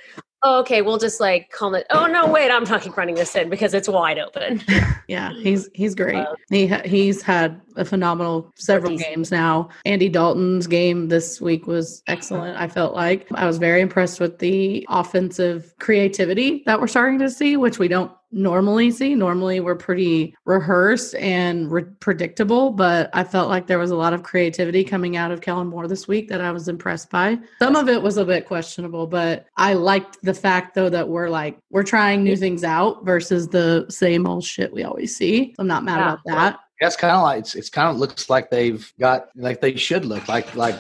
[0.43, 1.87] oh, okay, we'll just like call it.
[1.91, 4.63] Oh no, wait, I'm talking running this in because it's wide open.
[5.09, 6.15] Yeah, he's he's great.
[6.17, 9.15] Uh, he ha- he's had a phenomenal several decent.
[9.15, 9.69] games now.
[9.85, 12.57] Andy Dalton's game this week was excellent.
[12.57, 17.29] I felt like I was very impressed with the offensive creativity that we're starting to
[17.29, 19.15] see, which we don't normally see.
[19.15, 24.13] Normally, we're pretty rehearsed and re- predictable, but I felt like there was a lot
[24.13, 27.39] of creativity coming out of Kellen Moore this week that I was impressed by.
[27.59, 31.29] Some of it was a bit questionable, but I liked the fact though that we're
[31.29, 35.55] like we're trying new things out versus the same old shit we always see.
[35.59, 36.05] I'm not mad Yeah.
[36.13, 36.59] about that.
[36.81, 40.05] That's kind of like it's, it's kind of looks like they've got like they should
[40.05, 40.75] look like like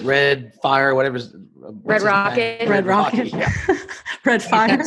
[0.00, 1.34] red fire whatever's
[1.84, 2.66] Red Rocket.
[2.66, 3.52] Red Rocket, Yeah.
[4.24, 4.82] Red Fire.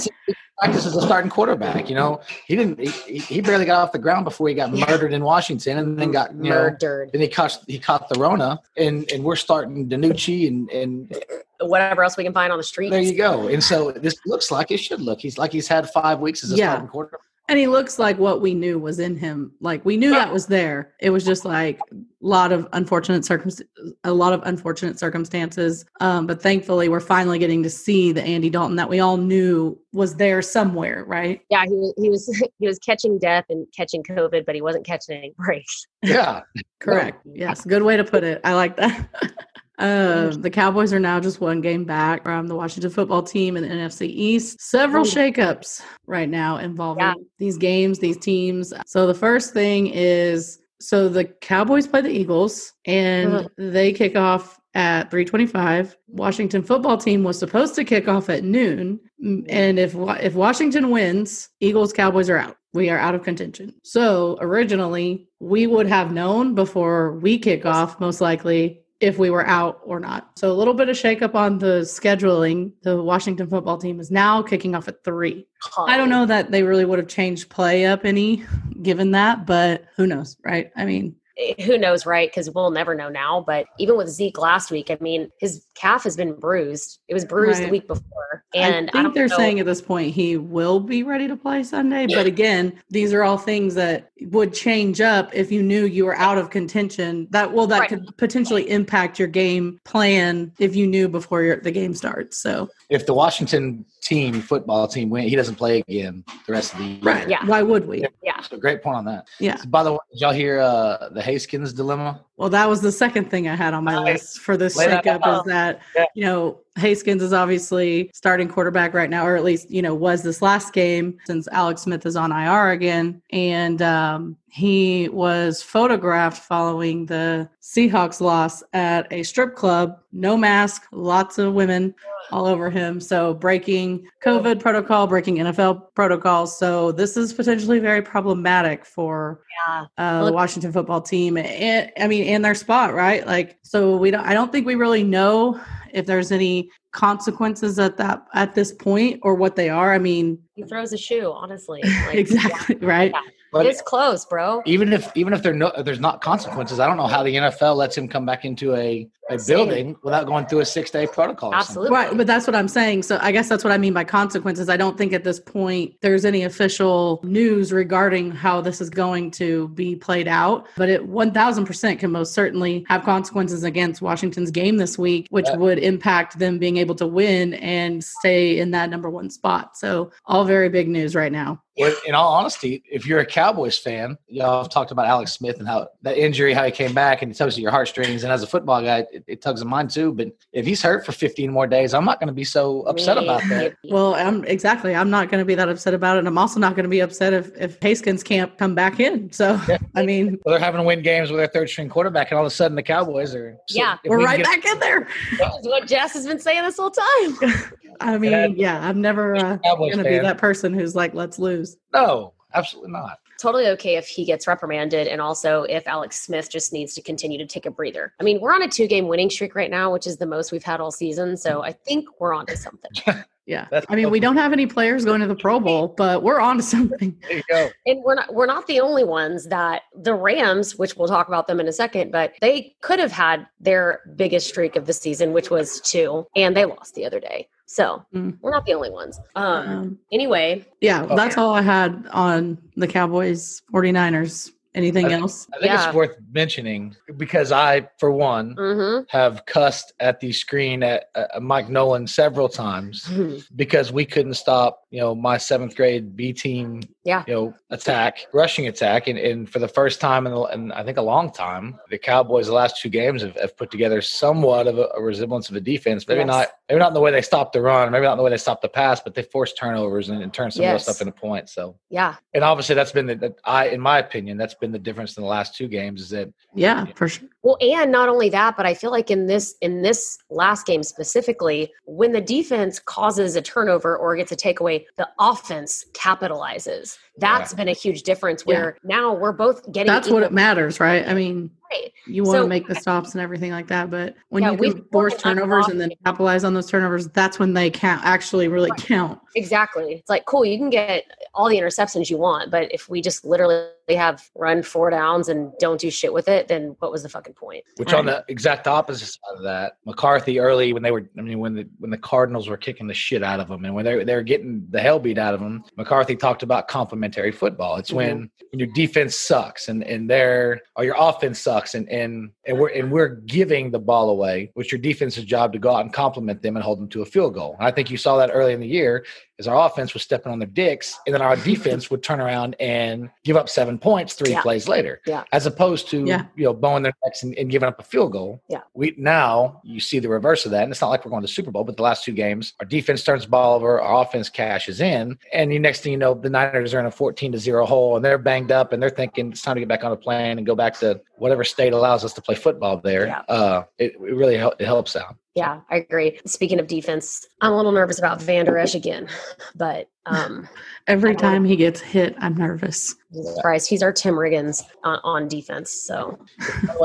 [0.62, 1.90] Practice as a starting quarterback.
[1.90, 2.80] You know, he didn't.
[2.80, 4.86] He, he barely got off the ground before he got Yeah.
[4.88, 6.50] murdered in Washington, and then got you know.
[6.50, 7.10] Murdered.
[7.12, 11.18] Then he caught he caught the Rona, and and we're starting DiNucci, and and
[11.62, 12.90] Whatever else we can find on the street.
[12.92, 13.48] there you go.
[13.48, 15.20] And so this looks like it should look.
[15.20, 16.70] He's like he's had five weeks as a Yeah.
[16.74, 17.22] starting quarterback.
[17.52, 19.52] And he looks like what we knew was in him.
[19.60, 20.94] Like we knew that was there.
[21.02, 25.84] It was just like a lot of unfortunate circumstances, a lot of unfortunate circumstances.
[26.00, 29.78] Um, but thankfully, we're finally getting to see the Andy Dalton that we all knew
[29.92, 31.42] was there somewhere, right?
[31.50, 34.86] Yeah, he was, he was he was catching death and catching COVID, but he wasn't
[34.86, 35.88] catching any breaks.
[36.04, 36.44] Yeah,
[36.80, 37.22] Correct.
[37.26, 38.40] Yes, good way to put it.
[38.46, 39.10] I like that.
[39.82, 43.64] Uh, the Cowboys are now just one game back from the Washington football team in
[43.64, 44.62] the NFC East.
[44.62, 47.14] Several shakeups right now involving Yeah.
[47.40, 48.74] these games, these teams.
[48.86, 53.52] So the first thing is so the Cowboys play the Eagles and Ugh.
[53.58, 58.98] they kick off at 325 washington football team was supposed to kick off at noon
[59.22, 63.74] Mm, and if if washington wins eagles cowboys are out we are out of contention
[63.84, 69.46] so originally we would have known before we kick off most likely if we were
[69.48, 73.78] out or not so a little bit of shakeup on the scheduling the washington football
[73.78, 75.46] team is now kicking off at three
[75.80, 78.44] i don't know that they really would have changed play up any
[78.82, 82.30] given that but who knows right i mean eh, who knows, right?
[82.30, 83.42] Because we'll never know now.
[83.46, 87.00] But even with Zeke last week, I mean, his calf has been bruised.
[87.08, 87.66] It was bruised Right.
[87.66, 90.80] the week before, and I think don't they're know- saying at this point he will
[90.80, 92.06] be ready to play Sunday.
[92.06, 96.16] But again, these are all things that would change up if you knew you were
[96.18, 97.28] out of contention.
[97.32, 97.90] That well, that Right.
[97.90, 102.38] could potentially impact your game plan if you knew before your, the game starts.
[102.38, 106.80] So if the Washington team football team win, he doesn't play again the rest of
[106.80, 107.26] the year.
[107.28, 107.46] Yeah.
[107.46, 108.06] why would we?
[108.24, 109.28] yeah, So great point on that.
[109.40, 109.58] Yeah.
[109.68, 112.20] By the way, did y'all hear uh, the Haskins dilemma?
[112.38, 114.14] Well, that was the second thing I had on my Right.
[114.14, 116.06] list for this shakeup is that Yeah.
[116.16, 120.24] you know Haskins is obviously starting quarterback right now, or at least you know was
[120.24, 126.42] this last game since Alex Smith is on IR again, and um, he was photographed
[126.44, 131.96] following the Seahawks loss at a strip club, no mask, lots of women
[132.32, 133.00] all over him.
[133.00, 136.58] So breaking COVID protocol, breaking NFL protocols.
[136.58, 139.86] So this is potentially very problematic for yeah.
[139.98, 141.38] uh, the Washington football team.
[141.38, 143.26] And I mean, in their spot, right?
[143.26, 144.26] Like, so we don't.
[144.26, 145.60] I don't think we really know
[145.94, 149.94] if there's any consequences at that at this point or what they are.
[149.94, 151.82] I mean, He throws a shoe, honestly.
[152.08, 153.12] Like, exactly right.
[153.14, 153.22] yeah.
[153.52, 154.62] But It's close, bro.
[154.66, 157.76] even if even if there no there's not consequences, I don't know how the NFL
[157.76, 159.56] lets him come back into a, a Same.
[159.68, 161.54] building without going through a six day protocol.
[161.54, 161.92] Absolutely.
[161.96, 163.04] Right, but that's what I'm saying.
[163.04, 164.70] So I guess that's what I mean by consequences.
[164.70, 169.32] I don't think at this point there's any official news regarding how this is going
[169.32, 174.78] to be played out, but it 1000% can most certainly have consequences against Washington's game
[174.78, 175.58] this week, which Yeah.
[175.58, 179.76] would impact them being able to win and stay in that number 1 spot.
[179.76, 181.62] So all very big news right now.
[181.82, 185.58] Well, in all honesty, if you're a Cowboys fan, y'all have talked about Alex Smith
[185.60, 188.24] and how that injury, how he came back, and it tugs at your heartstrings.
[188.24, 190.14] And as a football guy, it, it tugs at mine too.
[190.14, 193.18] But if he's hurt for 15 more days, I'm not going to be so upset
[193.18, 193.74] about that.
[193.90, 194.96] Well, I'm exactly.
[194.96, 196.20] I'm not going to be that upset about it.
[196.20, 199.32] And I'm also not going to be upset if, if Haskins can't come back in.
[199.34, 199.60] So,
[199.96, 202.46] I mean, Well, they're having to win games with their third string quarterback, and all
[202.46, 203.58] of a sudden the Cowboys are.
[203.68, 203.98] so Yeah.
[204.06, 205.08] we're we right get- back in there.
[205.38, 207.38] That's what Jess has been saying this whole time.
[208.00, 211.38] I mean, yeah, I'm never uh, Cowboys going to be that person who's like, let's
[211.38, 211.71] lose.
[211.94, 213.20] No, absolutely not.
[213.40, 217.38] totally okay if he gets reprimanded and also if Alex Smith just needs to continue
[217.38, 218.14] to take a breather.
[218.20, 220.52] I mean, we're on a two game winning streak right now, which is the most
[220.52, 221.38] we've had all season.
[221.38, 222.92] So I think we're on to something.
[223.48, 223.68] Yeah.
[223.72, 226.40] That's I mean, we don't have any players going to the Pro Bowl, but we're
[226.40, 227.18] on to something.
[227.24, 227.70] There you go.
[227.88, 231.48] And we're not we're not the only ones that the Rams, which we'll talk about
[231.48, 235.34] them in a second, but they could have had their biggest streak of the season,
[235.34, 237.50] which was two, and they lost the other day.
[237.72, 238.38] So mm.
[238.42, 239.18] we're not the only ones.
[239.34, 240.66] Um, um anyway.
[240.82, 241.16] Yeah, okay.
[241.16, 244.52] that's all I had on the Cowboys 49ers.
[244.74, 245.48] Anything I else?
[245.54, 245.86] I think yeah.
[245.86, 249.04] it's worth mentioning because I, for one, mm-hmm.
[249.10, 253.40] have cussed at the screen at uh, Mike Nolan several times mm-hmm.
[253.58, 257.26] because we couldn't stop, you know, my seventh grade B team, yeah.
[257.28, 260.84] you know, attack, rushing attack, and, and for the first time in, the, in I
[260.84, 264.68] think a long time, the Cowboys the last two games have, have put together somewhat
[264.68, 266.08] of a, a, resemblance of a defense.
[266.08, 266.28] Maybe yes.
[266.28, 268.30] not, maybe not in the way they stopped the run, maybe not in the way
[268.30, 270.70] they stopped the pass, but they forced turnovers and, and turned some yes.
[270.70, 271.54] of those stuff into points.
[271.54, 274.80] So yeah, and obviously that's been the, the I, in my opinion, that's been the
[274.80, 278.30] difference in the last two games is that yeah for sure well and not only
[278.30, 282.80] that but i feel like in this in this last game specifically when the defense
[282.80, 287.58] causes a turnover or gets a takeaway the offense capitalizes That's yeah.
[287.58, 288.98] been a huge difference where yeah.
[288.98, 291.94] now we're both getting that's what it matters right i mean right.
[292.06, 294.86] you want so, to make the stops and everything like that but when yeah, you
[294.92, 298.80] force turnovers and then capitalize on those turnovers that's when they can't actually really right.
[298.80, 301.04] count exactly it's like cool you can get
[301.34, 305.52] all the interceptions you want but if we just literally have run four downs and
[305.60, 307.64] don't do shit with it, then what was the fucking point?
[307.78, 308.00] Which right.
[308.00, 311.54] on the exact opposite side of that, McCarthy early when they were, I mean, when
[311.56, 314.16] the when the Cardinals were kicking the shit out of them and when they they
[314.16, 317.78] were getting the hell beat out of them, McCarthy talked about complementary football.
[317.78, 317.98] It's mm-hmm.
[317.98, 322.60] when when your defense sucks and and their or your offense sucks and and and
[322.60, 325.94] we're and we're giving the ball away, which your defense's job to go out and
[325.94, 327.56] complement them and hold them to a field goal.
[327.60, 329.06] And I think you saw that early in the year
[329.42, 332.56] is our offense was stepping on their dicks, and then our defense would turn around
[332.60, 334.42] and give up seven points three yeah.
[334.42, 335.02] plays later.
[335.06, 335.24] Yeah.
[335.34, 336.26] As opposed to yeah.
[336.36, 338.42] you know bowing their necks and, and, giving up a field goal.
[338.48, 338.62] Yeah.
[338.74, 341.28] We now you see the reverse of that, and it's not like we're going to
[341.28, 344.04] the Super Bowl, but the last two games, our defense turns the ball over, our
[344.04, 347.32] offense cashes in, and the next thing you know, the Niners are in a fourteen
[347.34, 349.84] to zero hole, and they're banged up, and they're thinking it's time to get back
[349.84, 353.08] on the plane and go back to whatever state allows us to play football there.
[353.08, 353.22] Yeah.
[353.28, 355.16] Uh, it, it really it helps out.
[355.36, 356.20] Yeah, I agree.
[356.26, 359.08] Speaking of defense, I'm a little nervous about Vander Esch again,
[359.56, 360.48] but um,
[360.88, 362.96] every time he gets hit, I'm nervous.
[363.42, 365.72] Christ, he's our Tim Riggins on, on defense.
[365.72, 366.20] So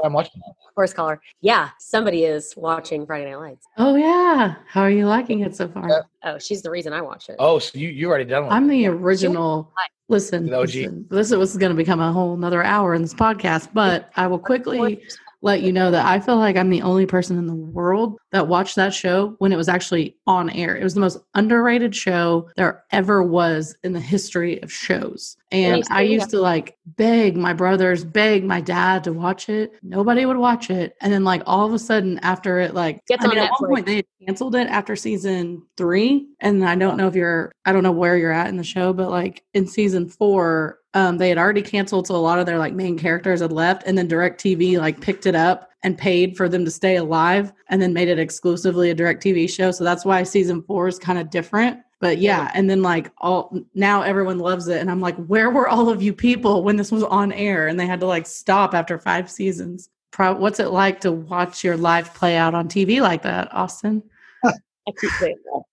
[0.05, 0.41] I'm watching.
[0.77, 1.23] Horse collar.
[1.41, 3.67] Yeah, somebody is watching Friday Night Lights.
[3.79, 5.89] Oh yeah, how are you liking it so far?
[5.89, 6.01] Yeah.
[6.23, 7.37] Oh, she's the reason I watch it.
[7.39, 8.45] Oh, so you you already done?
[8.51, 9.73] I'm the original.
[10.09, 14.13] Listen, listen, this was going to become a whole another hour in this podcast, but
[14.17, 15.03] I will quickly
[15.43, 18.49] let you know that I feel like I'm the only person in the world that
[18.49, 20.77] watched that show when it was actually on air.
[20.77, 25.37] It was the most underrated show there ever was in the history of shows.
[25.53, 29.73] And I used to like beg my brothers, beg my dad to watch it.
[29.83, 30.97] Nobody would watch it.
[31.01, 33.71] And then like all of a sudden after it like Gets I mean, at one
[33.71, 36.27] point they canceled it after season three.
[36.41, 38.93] And I don't know if you're I don't know where you're at in the show,
[38.93, 42.59] but like in season four, um, they had already canceled, so a lot of their
[42.59, 46.49] like main characters had left, and then DirecTV like picked it up and paid for
[46.49, 49.71] them to stay alive, and then made it exclusively a DirecTV show.
[49.71, 51.81] So that's why season four is kind of different.
[52.01, 55.69] But yeah, and then like all now everyone loves it, and I'm like, where were
[55.69, 57.69] all of you people when this was on air?
[57.69, 59.91] And they had to like stop after five seasons.
[60.13, 64.03] Pro- what's it like to watch your life play out on TV like that, Austin?
[64.47, 64.93] I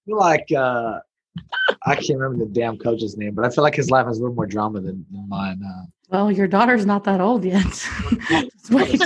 [0.06, 1.00] feel like uh,
[1.86, 4.22] I can't remember the damn coach's name, but I feel like his life has a
[4.22, 5.62] little more drama than, than mine.
[5.66, 7.66] Uh, well, your daughter's not that old yet.
[8.70, 9.02] wait.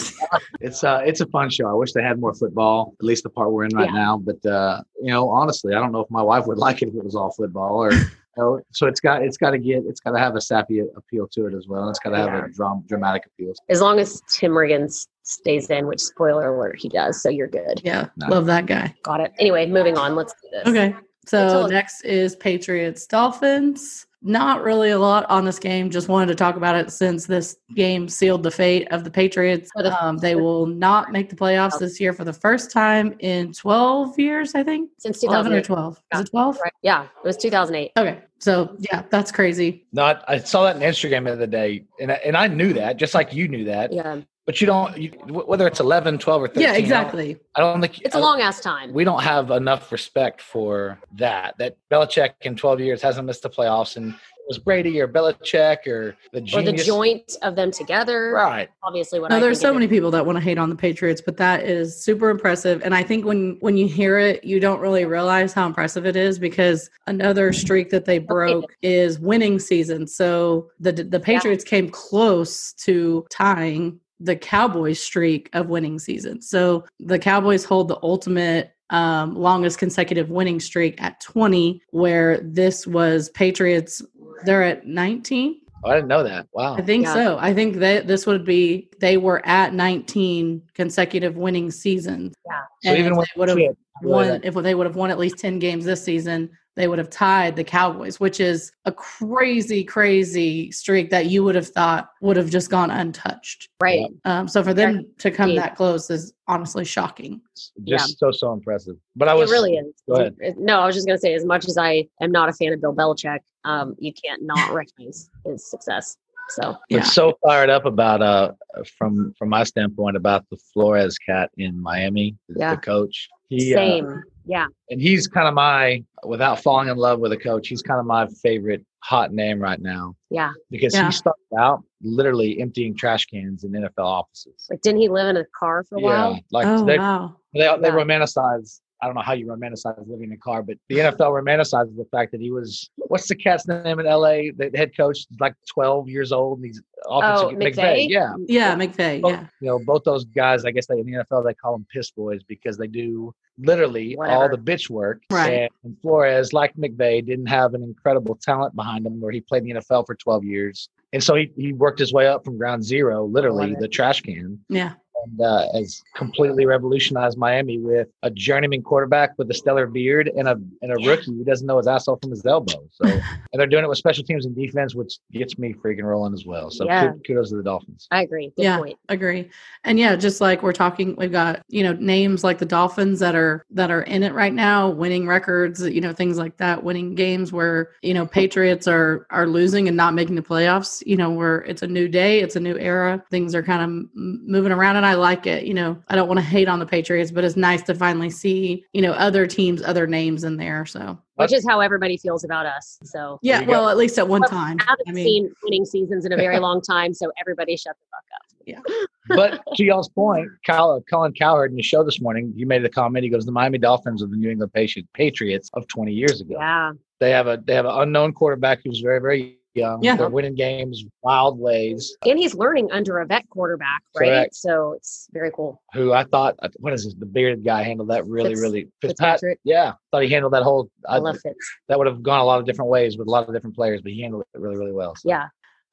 [0.60, 1.70] It's uh, it's a fun show.
[1.70, 3.96] I wish they had more football, at least the part we're in right yeah.
[3.96, 4.18] now.
[4.18, 6.96] But uh, you know, honestly, I don't know if my wife would like it if
[6.96, 7.92] it was all football or.
[7.94, 10.84] You know, so it's got it's got to get it's got to have a sappy
[10.96, 11.90] appeal to it as well.
[11.90, 12.46] It's got to have yeah.
[12.46, 13.54] a dram- dramatic appeal.
[13.68, 17.82] As long as Tim Riggins stays in, which spoiler alert he does, so you're good.
[17.84, 18.28] Yeah, no.
[18.28, 18.94] love that guy.
[19.02, 19.34] Got it.
[19.40, 20.16] Anyway, moving on.
[20.16, 20.68] Let's do this.
[20.68, 20.96] Okay.
[21.28, 24.06] So next is Patriots Dolphins.
[24.24, 25.92] Not really a lot on this game.
[25.92, 29.70] Just wanted to talk about it since this game sealed the fate of the Patriots.
[30.02, 34.18] Um, they will not make the playoffs this year for the first time in 12
[34.18, 34.90] years, I think.
[34.98, 35.60] Since 2008.
[35.60, 36.04] or 12.
[36.12, 36.18] Yeah.
[36.18, 36.60] Is it 12?
[36.64, 36.74] Right.
[36.82, 37.92] Yeah, it was 2008.
[37.96, 38.20] Okay.
[38.40, 39.86] So, yeah, that's crazy.
[39.94, 40.24] Not.
[40.28, 43.14] I saw that in Instagram the other day, and I, and I knew that, just
[43.14, 43.94] like you knew that.
[43.94, 47.70] Yeah but you don't you, whether it's 11 12 or 13 yeah exactly i don't,
[47.70, 51.56] I don't think it's a long ass time we don't have enough respect for that
[51.60, 55.86] that Belichick in 12 years hasn't missed the playoffs and it was Brady or Belichick
[55.88, 58.32] or the or the joint of them together.
[58.32, 58.70] Right.
[58.82, 60.70] Obviously, what No, I there's so of many it- people that want to hate on
[60.70, 62.82] the Patriots, but that is super impressive.
[62.82, 66.16] And I think when when you hear it, you don't really realize how impressive it
[66.16, 70.08] is because another streak that they broke is winning season.
[70.08, 76.50] So the the Patriots came close to tying the Cowboys streak of winning seasons.
[76.50, 82.88] So the Cowboys hold the ultimate um, longest consecutive winning streak at 20, where this
[82.88, 84.02] was Patriots.
[84.46, 85.62] They're at 19.
[85.84, 86.48] Oh, I didn't know that.
[86.54, 86.76] Wow.
[86.76, 87.14] I think Yeah.
[87.14, 87.38] so.
[87.40, 92.34] I think that this would be they were at 19 consecutive winning seasons.
[92.46, 92.62] Yeah.
[92.82, 95.10] So and even if when they would have shit, won, if they would have won
[95.12, 98.92] at least 10 games this season, they would have tied the Cowboys, which is a
[98.92, 103.70] crazy, crazy streak that you would have thought would have just gone untouched.
[103.82, 104.06] right.
[104.26, 105.62] Um, so for them to come Indeed.
[105.64, 107.42] that close is honestly shocking.
[107.86, 108.96] just so so impressive.
[109.16, 109.88] But I was it really is.
[110.08, 110.36] Go ahead.
[110.60, 112.74] No, I was just going to say, as much as I am not a fan
[112.74, 116.16] of Bill Belichick, um, you can't not recognize his success.
[116.50, 117.00] So Yeah.
[117.00, 118.52] But so fired up about uh
[119.00, 122.76] from from my standpoint about the Flores cat in Miami, Yeah.
[122.76, 123.28] the coach.
[123.50, 127.38] He uh, same, yeah, and he's kind of my without falling in love with a
[127.38, 130.52] coach, he's kind of my favorite hot name right now yeah.
[130.70, 131.06] because Yeah.
[131.06, 134.68] he started out literally emptying trash cans in NFL offices.
[134.70, 136.34] Like, didn't he live in a car for a while?
[136.34, 136.40] Yeah.
[136.52, 137.36] Like oh, they, wow.
[137.54, 137.78] they they Yeah.
[137.94, 138.82] romanticize.
[139.02, 142.08] I don't know how you romanticize living in a car, but the NFL romanticizes the
[142.12, 144.52] fact that he was what's the cat's name in LA?
[144.58, 148.10] The head coach is like 12 years old and he's offensive Oh, McVay?
[148.10, 148.34] Yeah.
[148.48, 149.22] Yeah, McVay.
[149.22, 149.46] Both- Yeah.
[149.62, 152.12] You know, both those guys, I guess they in the NFL they call them piss
[152.12, 155.22] boys because they do literally all the bitch work.
[155.32, 155.70] Right.
[155.84, 159.70] And Flores, like McVay, didn't have an incredible talent behind him where he played in
[159.70, 160.90] the NFL for 12 years.
[161.14, 164.60] And so he, he worked his way up from ground zero, literally the trash can
[164.70, 164.94] Yeah.
[165.26, 170.48] And uh, has completely revolutionized Miami with a journeyman quarterback with a stellar beard and
[170.48, 172.84] a and a rookie who doesn't know his asshole from his elbow.
[172.92, 173.06] So,
[173.52, 176.46] and they're doing it with special teams and defense, which gets me freaking rolling as
[176.46, 176.70] well.
[176.70, 177.14] So, Yeah.
[177.26, 178.08] kudos to the Dolphins.
[178.12, 178.52] I agree.
[178.56, 178.78] Good Yeah.
[178.78, 178.98] point.
[179.10, 179.50] agree
[179.86, 183.36] and yeah just like we're talking we've got you know names like the dolphins that
[183.36, 187.16] are that are in it right now winning records you know things like that winning
[187.16, 191.30] games where you know patriots are are losing and not making the playoffs you know
[191.32, 194.10] where it's a new day it's a new era things are kind of m-
[194.46, 196.86] moving around and i like it you know i don't want to hate on the
[196.86, 200.86] patriots but it's nice to finally see you know other teams other names in there
[200.86, 202.98] so Which is how everybody feels about us.
[203.04, 203.72] So yeah There you go.
[203.72, 206.32] well at least at one Well, time I haven't i mean seen winning seasons in
[206.34, 207.14] a very long time.
[207.14, 208.46] So everybody shut the fuck up.
[208.66, 209.06] Yeah.
[209.36, 212.90] but to y'all's point, Kyle, Colin Cowherd in the show this morning, you made the
[212.90, 213.24] comment.
[213.24, 214.74] He goes, "The Miami Dolphins are the New England
[215.14, 216.56] Patriots of 20 years ago.
[216.60, 216.92] Yeah.
[217.20, 219.96] They have a they have an unknown quarterback who's very very young.
[219.96, 220.16] Um, yeah.
[220.16, 222.16] They're winning games wild ways.
[222.26, 224.28] And he's learning under a vet quarterback, right?
[224.28, 224.56] Correct.
[224.56, 225.82] So it's very cool.
[225.94, 227.14] Who I thought, uh, what is this?
[227.16, 228.84] The bearded guy handled that really Fitz- really.
[229.02, 229.60] Fitzpat- Fitzpatrick.
[229.64, 230.90] yeah, thought he handled that whole.
[231.08, 231.56] I I, love Fitz.
[231.88, 234.02] that would have gone a lot of different ways with a lot of different players,
[234.02, 235.16] but he handled it really really well.
[235.16, 235.30] So.
[235.30, 235.48] Yeah.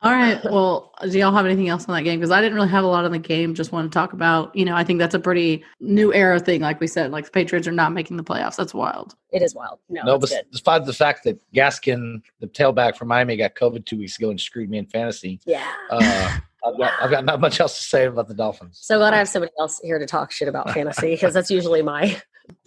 [0.04, 0.38] All right.
[0.44, 2.20] Well, do y'all have anything else on that game?
[2.20, 3.54] Because I didn't really have a lot on the game.
[3.54, 6.60] Just want to talk about, you know, I think that's a pretty new era thing.
[6.60, 8.56] Like we said, like the Patriots are not making the playoffs.
[8.56, 9.14] That's wild.
[9.32, 9.78] It is wild.
[9.88, 10.44] No, No, it's but good.
[10.52, 14.38] despite the fact that Gaskin, the tailback from Miami, got COVID two weeks ago and
[14.38, 15.66] screwed me in fantasy, Yeah.
[15.90, 16.36] uh,
[16.66, 18.78] I've, got, I've got not much else to say about the Dolphins.
[18.82, 21.80] So glad I have somebody else here to talk shit about fantasy because that's usually
[21.82, 22.20] my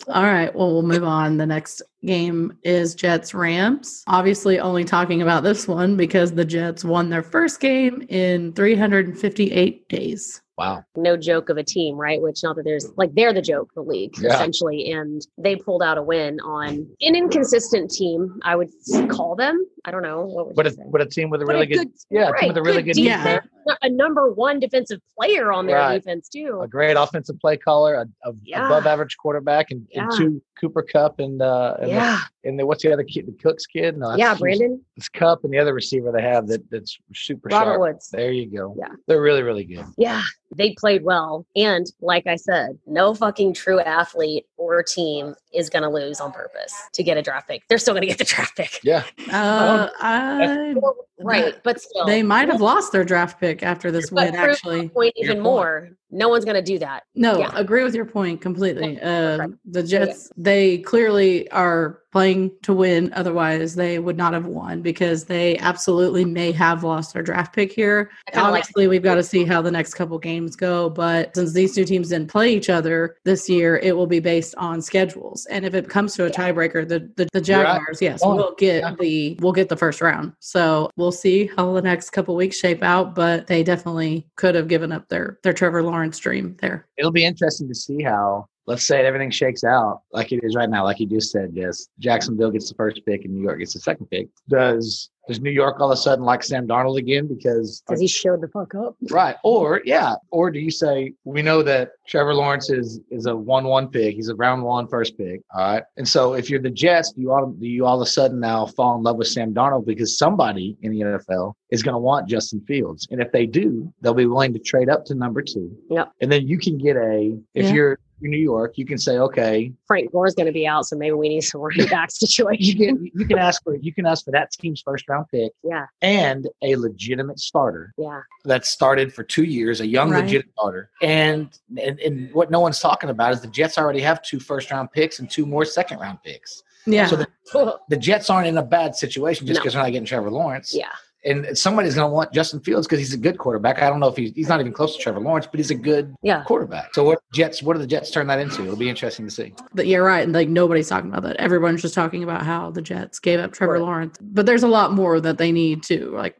[0.08, 0.54] All right.
[0.56, 1.38] Well, we'll move on.
[1.38, 4.04] The next game is Jets Rams.
[4.08, 9.90] Obviously, only talking about this one because the Jets won their first game in 358
[9.90, 10.42] days.
[10.58, 10.84] Wow.
[10.96, 12.20] no joke of a team, right?
[12.20, 14.34] Which not that there's like they're the joke, the league Yeah.
[14.34, 16.68] essentially, and they pulled out a win on
[17.00, 18.40] an inconsistent team.
[18.44, 18.70] I would
[19.08, 19.64] call them.
[19.88, 20.84] I don't know what would But you a, say?
[20.92, 22.84] but a team with a But really good, yeah, a right, team with a really
[22.84, 23.20] good, Yeah.
[23.24, 25.96] defense, defense, a number one defensive player on their Right.
[26.04, 26.60] defense too.
[26.62, 28.66] a great offensive play caller, a, a Yeah.
[28.66, 32.66] above average quarterback, and, and two Cooper Kupp and uh and, Yeah, the, and the,
[32.66, 33.98] what's the other kid, the Cooks kid?
[33.98, 37.66] No, yeah, Brandon It's Cup and the other receiver they have that that's super Robert
[37.72, 37.80] sharp.
[37.80, 38.10] Woods.
[38.10, 38.76] There you go.
[38.78, 38.90] Yeah.
[39.08, 39.86] they're really really good.
[39.98, 40.22] Yeah,
[40.54, 41.46] they played well.
[41.56, 46.32] And like I said, no fucking true athlete or team is going to lose on
[46.32, 47.68] purpose to get a draft pick.
[47.68, 48.80] They're still going to get the draft pick.
[48.84, 50.76] Yeah, Uh, I,
[51.20, 51.56] Right.
[51.64, 54.90] But still, they might have lost their draft pick after this But win, actually.
[54.90, 55.44] point even point.
[55.44, 55.90] more.
[56.10, 57.04] No one's going to do that.
[57.16, 57.52] No, Yeah.
[57.56, 58.98] agree with your point completely.
[59.02, 59.40] right.
[59.42, 63.12] Um, the Jets, they clearly are playing to win.
[63.14, 67.74] Otherwise, they would not have won because they absolutely may have lost their draft pick
[67.74, 68.10] here.
[68.28, 70.90] I kinda like- Obviously, we've got to see how the next couple games go.
[70.90, 74.56] But since these two teams didn't play each other this year, it will be based
[74.58, 75.46] on schedules.
[75.48, 77.74] And if it comes to a tiebreaker, the the, the You're right.
[77.74, 78.96] Jaguars, yes, Oh, will get yeah.
[78.98, 80.32] the will get the first round.
[80.40, 83.16] So we'll see how the next couple weeks shape out.
[83.16, 86.88] But they definitely could have given up their their Trevor Lawrence dream there.
[86.98, 90.70] it'll be interesting to see how let's say everything shakes out like it is right
[90.70, 93.74] now, like you just said, yes, Jacksonville gets the first pick and New York gets
[93.74, 94.28] the second pick.
[94.50, 98.08] Does does New York all of a sudden like Sam Darnold again because Because he
[98.08, 98.96] showed the fuck up.
[99.12, 99.36] right?
[99.44, 103.66] Or yeah, or do you say we know that Trevor Lawrence is is a one
[103.66, 104.16] one pick?
[104.16, 105.42] He's a round one first pick.
[105.54, 108.08] All right, and so if you're the Jets, do you all do you all of
[108.08, 111.84] a sudden now fall in love with Sam Darnold because somebody in the NFL is
[111.84, 115.04] going to want Justin Fields, and if they do, they'll be willing to trade up
[115.06, 115.70] to number two.
[115.90, 116.06] Yeah.
[116.22, 117.74] and then you can get a if Yeah.
[117.74, 121.14] you're New York, you can say okay, Frank Gore's going to be out, so maybe
[121.14, 122.78] we need some running back you situation.
[122.80, 125.86] can you can ask for you can ask for that team's first round pick Yeah,
[126.02, 130.24] and a legitimate starter yeah, that started for two years, a young Right.
[130.24, 130.90] legit starter.
[131.02, 134.72] And, and and what no one's talking about is the Jets already have two first
[134.72, 136.64] round picks and two more second round picks.
[136.86, 137.06] Yeah.
[137.08, 139.62] So the, the Jets aren't in a bad situation just No.
[139.62, 140.74] because they're not getting Trevor Lawrence.
[140.76, 140.88] yeah.
[141.28, 143.82] And somebody's going to want Justin Fields because he's a good quarterback.
[143.82, 145.76] I don't know if he's he's not even close to Trevor Lawrence, but he's a
[145.76, 146.44] good Yeah.
[146.44, 146.96] quarterback.
[146.96, 147.62] So what Jets?
[147.62, 148.64] What do the Jets turn that into?
[148.64, 149.54] It'll be interesting to see.
[149.74, 150.28] But you're right.
[150.28, 151.36] Like nobody's talking about that.
[151.36, 153.82] Everyone's just talking about how the Jets gave up Trevor Right.
[153.82, 154.16] Lawrence.
[154.22, 156.12] But there's a lot more that they need too.
[156.16, 156.38] Like,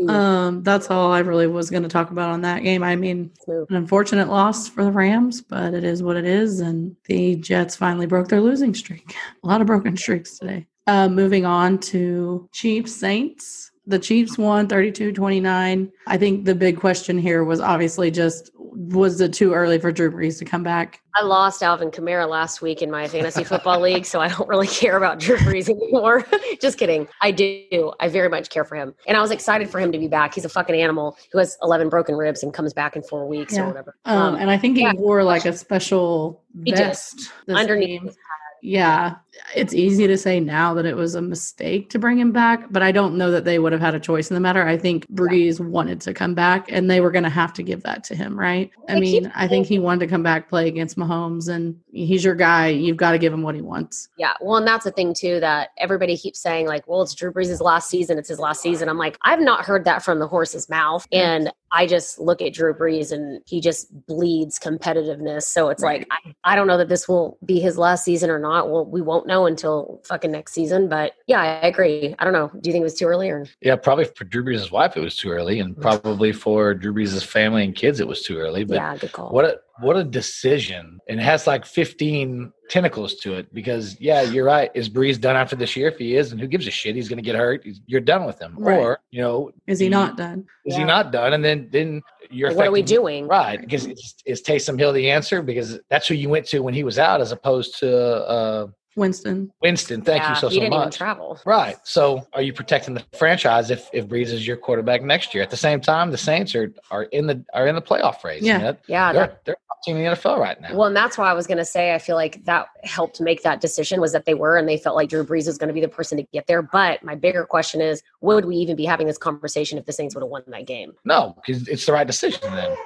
[0.00, 0.10] Mm.
[0.10, 2.82] um, that's all I really was going to talk about on that game.
[2.82, 6.60] I mean, an unfortunate loss for the Rams, but it is what it is.
[6.60, 9.14] And the Jets finally broke their losing streak.
[9.44, 10.66] A lot of broken streaks today.
[10.86, 13.69] Uh, moving on to Chiefs Saints.
[13.90, 15.92] The Chiefs won 32 29.
[16.06, 20.12] I think the big question here was obviously just was it too early for Drew
[20.12, 21.02] Brees to come back?
[21.16, 24.68] I lost Alvin Kamara last week in my fantasy football league, so I don't really
[24.68, 26.24] care about Drew Brees anymore.
[26.62, 27.08] Just kidding.
[27.20, 27.92] I do.
[27.98, 28.94] I very much care for him.
[29.08, 30.34] And I was excited for him to be back.
[30.34, 33.54] He's a fucking animal who has 11 broken ribs and comes back in four weeks
[33.56, 33.64] Yeah.
[33.64, 33.96] or whatever.
[34.04, 34.92] Um, and I think he yeah.
[34.94, 38.16] wore like a special vest underneath.
[38.62, 39.16] Yeah,
[39.54, 42.82] it's easy to say now that it was a mistake to bring him back, but
[42.82, 44.66] I don't know that they would have had a choice in the matter.
[44.66, 47.82] I think Brees wanted to come back, and they were going to have to give
[47.82, 48.70] that to him, right?
[48.88, 52.24] I keep mean, I think he wanted to come back, play against Mahomes, and he's
[52.24, 52.68] your guy.
[52.68, 54.08] You've got to give him what he wants.
[54.18, 54.34] Yeah.
[54.40, 57.60] Well, and that's the thing too that everybody keeps saying, like, well, it's Drew Brees'
[57.60, 58.18] last season.
[58.18, 58.88] It's his last season.
[58.88, 61.06] I'm like, I've not heard that from the horse's mouth.
[61.12, 65.44] And I just look at Drew Brees and he just bleeds competitiveness.
[65.44, 66.06] So it's Right.
[66.10, 68.70] like, I, I don't know that this will be his last season or not.
[68.70, 70.88] Well, we won't know until fucking next season.
[70.88, 72.14] But yeah, I agree.
[72.18, 72.48] I don't know.
[72.48, 73.46] Do you think it was too early or?
[73.60, 75.80] Yeah, probably for Drew Brees' wife it was too early, and mm.
[75.80, 78.64] probably for Drew Brees' family and kids it was too early.
[78.64, 79.30] But yeah, good call.
[79.30, 80.98] what a what a decision!
[81.08, 84.70] And it has like 15 tentacles to it because yeah, you're right.
[84.74, 85.88] Is Brees done after this year?
[85.88, 86.94] If he is, and who gives a shit?
[86.94, 87.62] He's going to get hurt.
[87.64, 88.78] He's, you're done with him, Right.
[88.78, 90.46] or you know, Is he you- not done?
[90.64, 90.80] Is Yeah.
[90.80, 91.32] he not done?
[91.32, 93.26] And then then you're what are we doing?
[93.26, 95.42] Right, because is, is Taysom Hill the answer?
[95.42, 97.90] Because that's who you went to when he was out, as opposed to
[98.28, 98.66] uh,
[99.00, 99.52] Winston.
[99.62, 100.02] Winston.
[100.02, 100.96] Thank Yeah, you so he so didn't even much.
[100.96, 101.40] travel.
[101.44, 101.76] Right.
[101.82, 105.42] So are you protecting the franchise if if Brees is your quarterback next year?
[105.42, 108.42] At the same time, the Saints are are in the are in the playoff race.
[108.42, 108.58] Yeah.
[108.58, 109.12] I mean, Yeah.
[109.12, 110.74] they're that- they're a top team in the NFL right now.
[110.74, 113.42] Well, and that's why I was going to say I feel like that helped make
[113.42, 115.74] that decision was that they were and they felt like Drew Brees was going to
[115.74, 116.60] be the person to get there.
[116.62, 120.14] But my bigger question is, would we even be having this conversation if the Saints
[120.14, 120.92] would have won that game?
[121.04, 122.76] no, because it's the right decision then.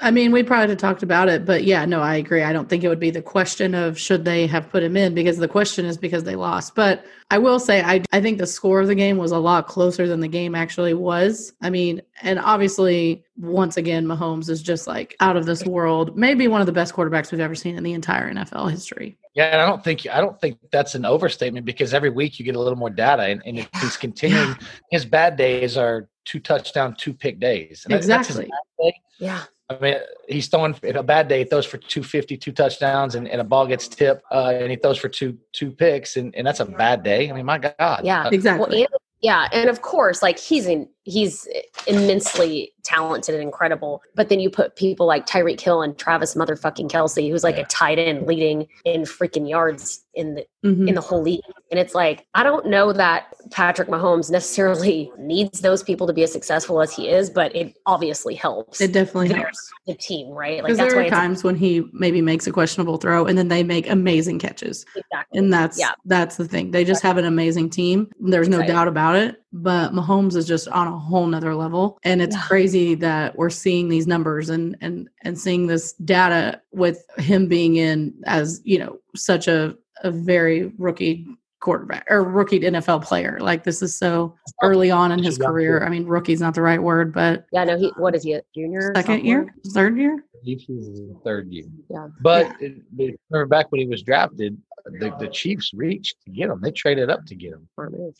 [0.00, 2.44] I mean, we probably had talked about it, but yeah, no, I agree.
[2.44, 5.12] I don't think it would be the question of should they have put him in
[5.12, 6.76] because the question is because they lost.
[6.76, 9.66] But I will say, I, I think the score of the game was a lot
[9.66, 11.52] closer than the game actually was.
[11.62, 16.16] I mean, and obviously, once again, Mahomes is just like out of this world.
[16.16, 19.18] Maybe one of the best quarterbacks we've ever seen in the entire NFL history.
[19.34, 22.44] Yeah, and I don't think I don't think that's an overstatement because every week you
[22.44, 24.56] get a little more data, and, and if he's continuing.
[24.92, 27.82] His bad days are two touchdown, two pick days.
[27.84, 28.50] And that- that's his Exactly.
[28.78, 29.00] bad day.
[29.18, 29.42] Yeah.
[29.70, 29.96] I mean,
[30.28, 31.40] he's throwing in a bad day.
[31.40, 34.76] He throws for 250, two touchdowns, and, and a ball gets tipped, uh, and he
[34.76, 37.28] throws for two two picks, and, and that's a bad day.
[37.28, 38.00] I mean, my God.
[38.02, 38.28] Yeah.
[38.32, 38.60] Exactly.
[38.60, 38.88] Well, and,
[39.20, 41.48] yeah, and of course, like he's in, he's
[41.86, 44.02] immensely talented and incredible.
[44.14, 47.62] But then you put people like Tyreek Hill and Travis motherfucking Kelce, who's like Yeah.
[47.62, 50.88] a tight end leading in freaking yards in the Mhm.
[50.88, 51.40] in the whole league.
[51.70, 56.22] And it's like, I don't know that Patrick Mahomes necessarily needs those people to be
[56.24, 59.70] as successful as he is, but it obviously helps It definitely helps.
[59.86, 60.62] the team, right?
[60.64, 63.62] Like that's there are times when he maybe makes a questionable throw and then they
[63.62, 64.84] make amazing catches.
[64.96, 65.38] exactly.
[65.38, 65.92] And that's Yeah.
[66.06, 66.70] that's the thing.
[66.72, 68.08] They just have an amazing team.
[68.18, 68.66] There's no Right.
[68.68, 69.36] doubt about it.
[69.52, 71.98] But Mahomes is just on a whole nother level.
[72.04, 72.42] And it's Yeah.
[72.42, 77.76] crazy that we're seeing these numbers and and and seeing this data with him being
[77.76, 81.26] in as, you know, such a, a very rookie
[81.60, 83.38] quarterback or rookie NFL player.
[83.40, 85.82] Like this is so oh, early on in his young career.
[85.84, 88.42] I mean, rookie's not the right word, but yeah, no, he what is he, a
[88.54, 88.92] junior?
[88.94, 90.22] second year, third year.
[90.44, 91.64] He's his third year.
[91.90, 92.08] Yeah.
[92.22, 94.56] But it- but remember back when he was drafted,
[95.00, 96.60] the, the Chiefs reached to get him.
[96.62, 97.68] They traded up to get him.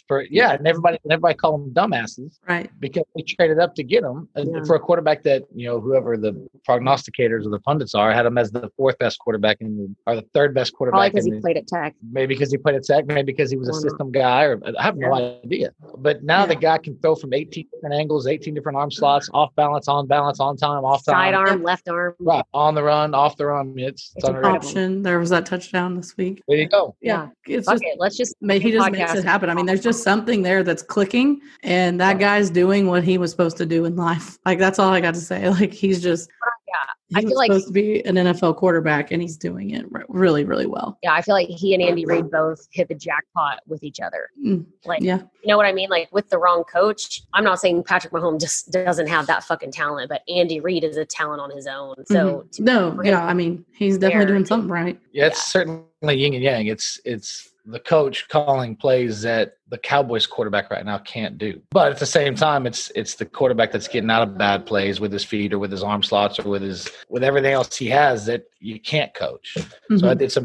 [0.06, 2.70] For yeah, and everybody everybody called them dumbasses Right.
[2.80, 4.64] because they traded up to get him uh, Yeah.
[4.64, 8.38] for a quarterback that you know whoever the prognosticators or the pundits are had him
[8.38, 10.98] as the fourth best quarterback in the or the third best quarterback.
[10.98, 11.94] Probably because he the, played at Tech.
[12.10, 14.82] maybe because he played at Tech, maybe because he was a system guy, or I
[14.82, 15.70] have no idea.
[15.98, 19.54] But now the guy can throw from 18 different angles, 18 different arm slots, off
[19.56, 22.14] balance, on balance, on time, off time, side arm, left arm.
[22.20, 23.74] right, on the run, off the run.
[23.76, 24.56] It's, it's It's incredible.
[24.56, 25.02] Option.
[25.02, 26.42] There was that touchdown this week.
[26.58, 26.96] There you go.
[27.00, 27.28] Yeah.
[27.46, 27.96] It's Fuck just it.
[28.00, 29.48] Let's just ma- he just makes it happen.
[29.48, 33.30] I mean, there's just something there that's clicking, and that guy's doing what he was
[33.30, 34.38] supposed to do in life.
[34.44, 35.48] Like that's all I got to say.
[35.58, 36.30] Like he's just
[36.68, 39.86] Yeah, I feel was like- supposed to be an NFL quarterback, and he's doing it
[40.08, 40.98] really, really well.
[41.02, 44.28] yeah, I feel like he and Andy Reid both hit the jackpot with each other.
[44.44, 45.18] Mm, Like, yeah.
[45.42, 45.88] you know what I mean?
[45.88, 49.72] Like with the wrong coach, I'm not saying Patrick Mahomes just doesn't have that fucking
[49.72, 51.94] talent, but Andy Reid is a talent on his own.
[52.06, 52.60] So Mhm.
[52.60, 54.98] no, yeah, I mean, he's definitely there, doing something right.
[55.12, 56.66] Yeah, it's certainly yin and yang.
[56.66, 61.60] It's it's the coach calling plays that the Cowboys quarterback right now can't do.
[61.70, 65.00] But at the same time, it's it's the quarterback that's getting out of bad plays
[65.00, 67.88] with his feet or with his arm slots or with his with everything else he
[67.90, 69.54] has that you can't coach.
[69.54, 70.20] So Mhm.
[70.20, 70.42] it's a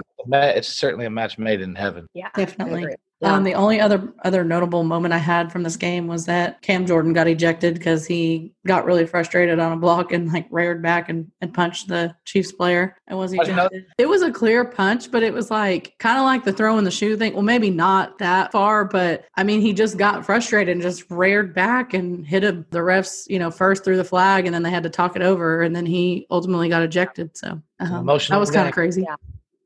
[0.57, 2.07] it's certainly a match made in heaven.
[2.13, 2.87] yeah, Definitely.
[3.21, 3.35] Yeah.
[3.35, 6.85] Um, the only other other notable moment I had from this game was that Cam
[6.85, 11.07] Jordan got ejected because he got really frustrated on a block and like reared back
[11.07, 13.85] and, and punched the Chiefs player and was I didn't ejected.
[13.97, 16.83] It was a clear punch, but it was like kind of like the throw in
[16.83, 17.31] the shoe thing.
[17.33, 21.53] Well, maybe not that far, but I mean, he just got frustrated and just reared
[21.53, 24.69] back and hit a, the refs, you know, first through the flag, and then they
[24.69, 27.35] had to talk it over, and then he ultimately got ejected.
[27.37, 29.01] So um, Emotional that was kind of crazy.
[29.03, 29.15] Yeah.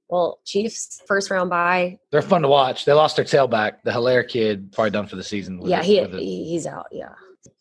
[0.10, 2.00] well, Chiefs first round bye.
[2.12, 2.86] They're fun to watch.
[2.86, 5.60] They lost their tailback, the Helaire kid, probably done for the season.
[5.60, 6.20] with Yeah, it- he, with it.
[6.22, 6.88] he's out.
[6.91, 7.10] Yeah.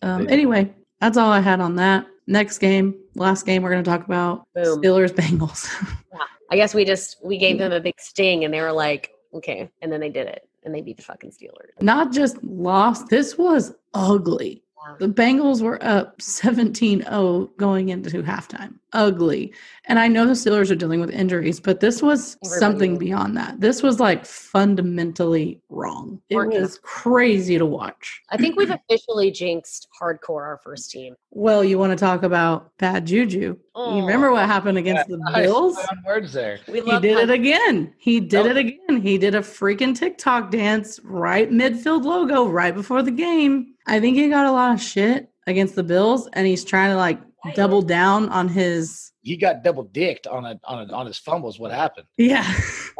[0.02, 2.06] Um, anyway, that's all I had on that.
[2.26, 4.80] Next game, last game, we're going to talk about Boom.
[4.82, 5.68] Steelers Bengals.
[6.50, 9.70] I guess we just we gave them a big sting and they were like, okay,
[9.82, 11.70] and then they did it and they beat the fucking Steelers.
[11.80, 14.62] Not just lost, this was ugly.
[14.86, 14.96] Wow.
[15.00, 18.74] The Bengals were up 17 0 going into halftime.
[18.92, 19.52] Ugly.
[19.86, 22.98] And I know the Steelers are dealing with injuries, but this was Everybody something is.
[22.98, 23.60] beyond that.
[23.60, 26.20] This was like fundamentally wrong.
[26.30, 26.60] It Working.
[26.62, 28.22] was crazy to watch.
[28.30, 31.14] I think we've officially jinxed hardcore our first team.
[31.30, 33.38] Well, you want to talk about bad juju.
[33.38, 34.46] You Oh, remember what oh.
[34.46, 35.42] happened against the Nice.
[35.46, 35.74] Bills?
[35.76, 36.58] Play words there.
[36.68, 37.92] We He love did it again.
[37.98, 38.50] He did Oh.
[38.50, 39.00] it again.
[39.02, 43.74] He did a freaking TikTok dance right midfield logo right before the game.
[43.86, 46.96] I think he got a lot of shit against the Bills, and he's trying to
[46.96, 47.20] like
[47.54, 49.12] double down on his.
[49.22, 51.58] He got double dicked on a on a, on his fumbles.
[51.58, 52.06] What happened?
[52.16, 52.44] Yeah.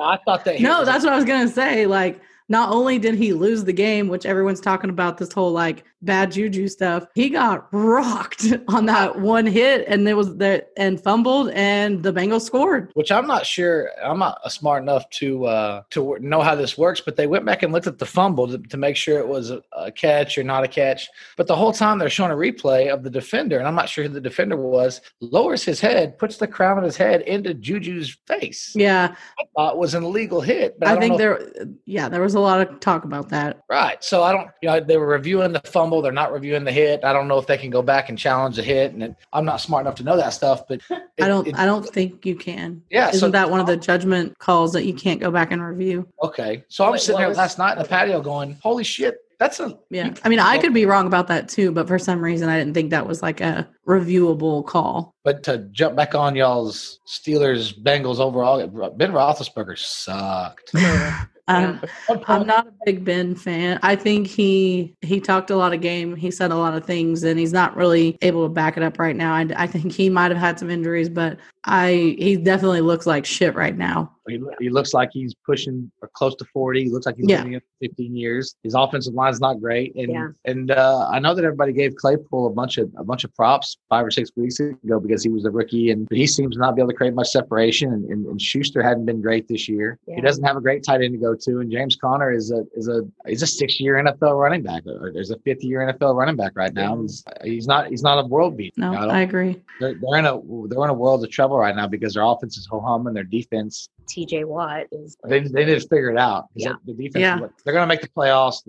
[0.00, 0.56] I thought that.
[0.56, 1.86] he no, was- that's what I was gonna say.
[1.86, 5.84] Like, not only did he lose the game, which everyone's talking about this whole like
[6.02, 11.02] bad juju stuff, he got rocked on that one hit, and there was there and
[11.02, 12.90] fumbled, and the Bengals scored.
[12.94, 13.90] which I'm not sure.
[14.02, 17.00] I'm not smart enough to uh, to know how this works.
[17.00, 19.50] But they went back and looked at the fumble to, to make sure it was
[19.50, 21.08] a, a catch or not a catch.
[21.36, 24.04] But the whole time they're showing a replay of the defender, and I'm not sure
[24.04, 25.00] who the defender was.
[25.20, 28.72] Lowers his head, puts the crown of his head into Juju's face.
[28.76, 30.78] Yeah, I thought was an illegal hit.
[30.78, 31.50] But I, I, think there.
[31.84, 33.62] Yeah, there was a lot of talk about that.
[33.68, 34.02] Right.
[34.04, 36.02] So I don't, you know, they were reviewing the fumble.
[36.02, 37.04] They're not reviewing the hit.
[37.04, 38.92] I don't know if they can go back and challenge the hit.
[38.92, 41.46] And it, I'm not smart enough to know that stuff, but I don't.
[41.48, 42.82] it- I don't think you can.
[42.90, 43.08] yeah.
[43.08, 46.08] Isn't so that one of the judgment calls that you can't go back and review?
[46.22, 46.64] okay.
[46.68, 49.18] So I'm Wait, sitting there was- last night in the patio going, holy shit.
[49.38, 52.22] That's a, Yeah, I mean, I could be wrong about that too, but for some
[52.24, 55.14] reason, I didn't think that was like a reviewable call.
[55.24, 58.66] but to jump back on y'all's Steelers Bengals overall,
[58.96, 60.70] Ben Roethlisberger sucked.
[61.48, 63.78] Um, One I'm not a big Ben fan.
[63.82, 66.16] I think he he talked a lot of game.
[66.16, 68.98] He said a lot of things, and he's not really able to back it up
[68.98, 69.34] right now.
[69.34, 73.24] I, I think he might have had some injuries, but I he definitely looks like
[73.24, 74.15] shit right now.
[74.28, 76.84] He, he looks like he's pushing or close to 40.
[76.84, 77.42] He looks like he's Yeah.
[77.44, 78.54] been in for 15 years.
[78.62, 79.94] His offensive line's not great.
[79.94, 80.28] And Yeah.
[80.44, 83.76] and uh, I know that everybody gave Claypool a bunch of a bunch of props
[83.88, 86.74] five or six weeks ago because he was a rookie and he seems to not
[86.74, 87.92] be able to create much separation.
[87.92, 89.98] And, and, and Schuster hadn't been great this year.
[90.06, 90.16] Yeah.
[90.16, 91.60] He doesn't have a great tight end to go to.
[91.60, 94.82] And James Conner is a is a he's a six year NFL running back.
[94.84, 97.00] There's a fifth year NFL running back right now.
[97.00, 98.74] He's, he's not he's not a world beat.
[98.76, 99.62] No, I I agree.
[99.80, 102.56] they're, they're in a they're in a world of trouble right now because their offense
[102.56, 106.18] is ho hum and their defense TJ Watt is they, they need to figure it
[106.18, 106.46] out.
[106.54, 106.74] Yeah.
[106.86, 107.38] The defense, Yeah.
[107.64, 108.62] they're going to make the playoffs.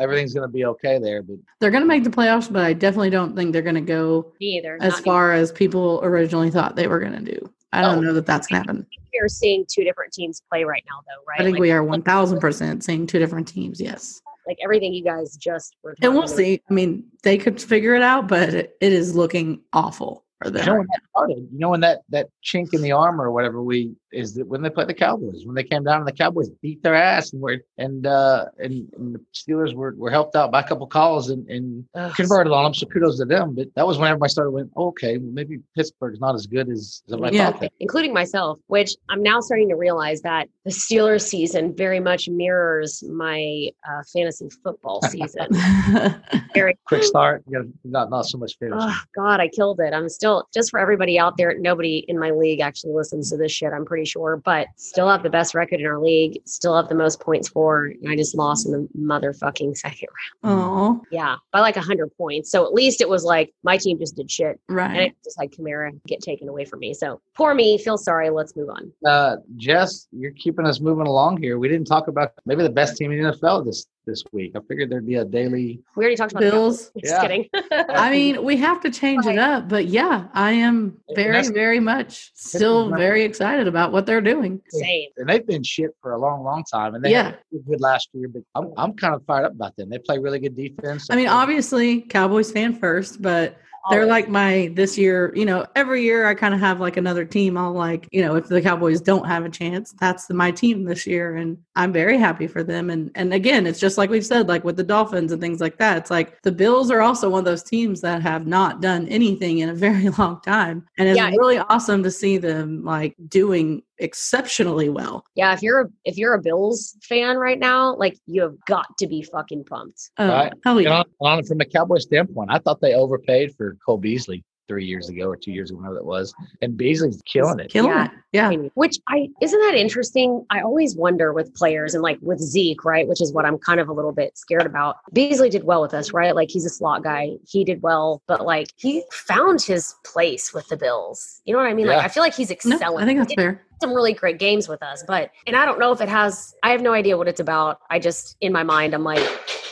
[0.00, 1.22] Everything's going to be okay there.
[1.22, 3.80] But They're going to make the playoffs, but I definitely don't think they're going to
[3.80, 4.78] go either.
[4.80, 7.50] as Not far as people originally thought they were going to do.
[7.72, 8.00] I don't Oh.
[8.00, 8.86] know that that's going to happen.
[9.12, 11.40] We're seeing two different teams play right now, though, right?
[11.40, 14.22] I think like, we are 1000% seeing two different teams, yes.
[14.46, 15.94] like everything you guys just were.
[16.02, 16.62] And we'll talking see.
[16.70, 20.24] I mean, they could figure it out, but it, it is looking awful.
[20.42, 21.48] For You know when that started?
[21.52, 24.62] You know when that that chink in the armor or whatever we is that when
[24.62, 27.40] they played the Cowboys when they came down and the Cowboys beat their ass and
[27.40, 31.30] were and uh and, and the Steelers were, were helped out by a couple calls
[31.30, 32.14] and, and Ugh.
[32.14, 32.74] converted on them.
[32.74, 33.54] So kudos to them.
[33.54, 36.68] But that was when everybody started went, oh, okay, well, maybe Pittsburgh's not as good
[36.68, 37.50] as, as everybody Yeah.
[37.50, 37.60] thought.
[37.60, 37.72] That.
[37.80, 43.02] including myself, which I'm now starting to realize that the Steelers season very much mirrors
[43.10, 45.48] my uh, fantasy football season.
[46.54, 48.78] very Quick start, you got not not so much fantasy.
[48.80, 49.92] Oh God, I killed it.
[49.92, 51.56] I'm still just for everybody out there.
[51.58, 53.72] Nobody in my league actually listens to this shit.
[53.72, 56.40] I'm pretty sure, but still have the best record in our league.
[56.46, 57.84] Still have the most points for.
[57.86, 60.08] And I just lost in the motherfucking second
[60.44, 60.60] round.
[60.60, 62.50] oh, Yeah, by like hundred points.
[62.50, 64.90] So at least it was like my team just did shit, Right.
[64.90, 66.94] and it just had Kamara get taken away from me.
[66.94, 67.78] So poor me.
[67.78, 68.30] Feel sorry.
[68.30, 68.92] Let's move on.
[69.06, 71.58] Uh, Jess, you're keeping us moving along here.
[71.58, 74.52] We didn't talk about maybe the best team in the NFL this this week.
[74.56, 75.80] I figured there'd be a daily.
[75.96, 76.90] We already talked about Bills.
[76.98, 77.20] Just Yeah.
[77.22, 77.48] kidding.
[77.88, 82.32] I mean, we have to change it up, but yeah, I am very, very much
[82.34, 84.60] still very excited about what they're doing.
[84.68, 85.08] same.
[85.16, 86.94] And they've been shit for a long, long time.
[86.94, 87.22] And they Yeah.
[87.24, 89.88] had a good last year, but I'm, I'm kind of fired up about them.
[89.88, 91.06] They play really good defense.
[91.10, 93.56] I mean, obviously, Cowboys fan first, but
[93.88, 97.24] they're like my this year, you know, every year I kind of have like another
[97.24, 97.56] team.
[97.56, 101.06] I'll like, you know, if the Cowboys don't have a chance, that's my team this
[101.06, 101.36] year.
[101.36, 102.90] And I'm very happy for them.
[102.90, 105.78] And and again, it's just like we've said, like with the Dolphins and things like
[105.78, 105.96] that.
[105.96, 109.58] It's like the Bills are also one of those teams that have not done anything
[109.58, 110.86] in a very long time.
[110.98, 115.24] And it's Yeah, really awesome to see them like doing exceptionally well.
[115.34, 118.86] Yeah, if you're a, if you're a Bills fan right now, like you have got
[118.98, 120.10] to be fucking pumped.
[120.18, 120.52] Oh, Right.
[120.64, 121.02] hell yeah.
[121.20, 125.08] on, on from a Cowboy standpoint, I thought they overpaid for Cole Beasley three years
[125.08, 126.32] ago or two years ago, whenever that was.
[126.62, 127.72] And Beasley's killing it.
[127.72, 128.04] Killing Yeah.
[128.04, 128.10] it.
[128.32, 128.50] Yeah.
[128.74, 130.46] Which I isn't that interesting?
[130.50, 133.08] I always wonder with players and like with Zeke, right?
[133.08, 134.98] Which is what I'm kind of a little bit scared about.
[135.12, 136.32] Beasley did well with us, right?
[136.36, 137.30] Like he's a slot guy.
[137.48, 141.42] He did well, but like he found his place with the Bills.
[141.44, 141.88] You know what I mean?
[141.88, 143.02] Like I feel like he's No, excelling.
[143.02, 143.66] I think that's fair.
[143.82, 146.70] some really great games with us, but and I don't know if it has I
[146.70, 147.80] have no idea what it's about.
[147.90, 149.18] I just in my mind I'm like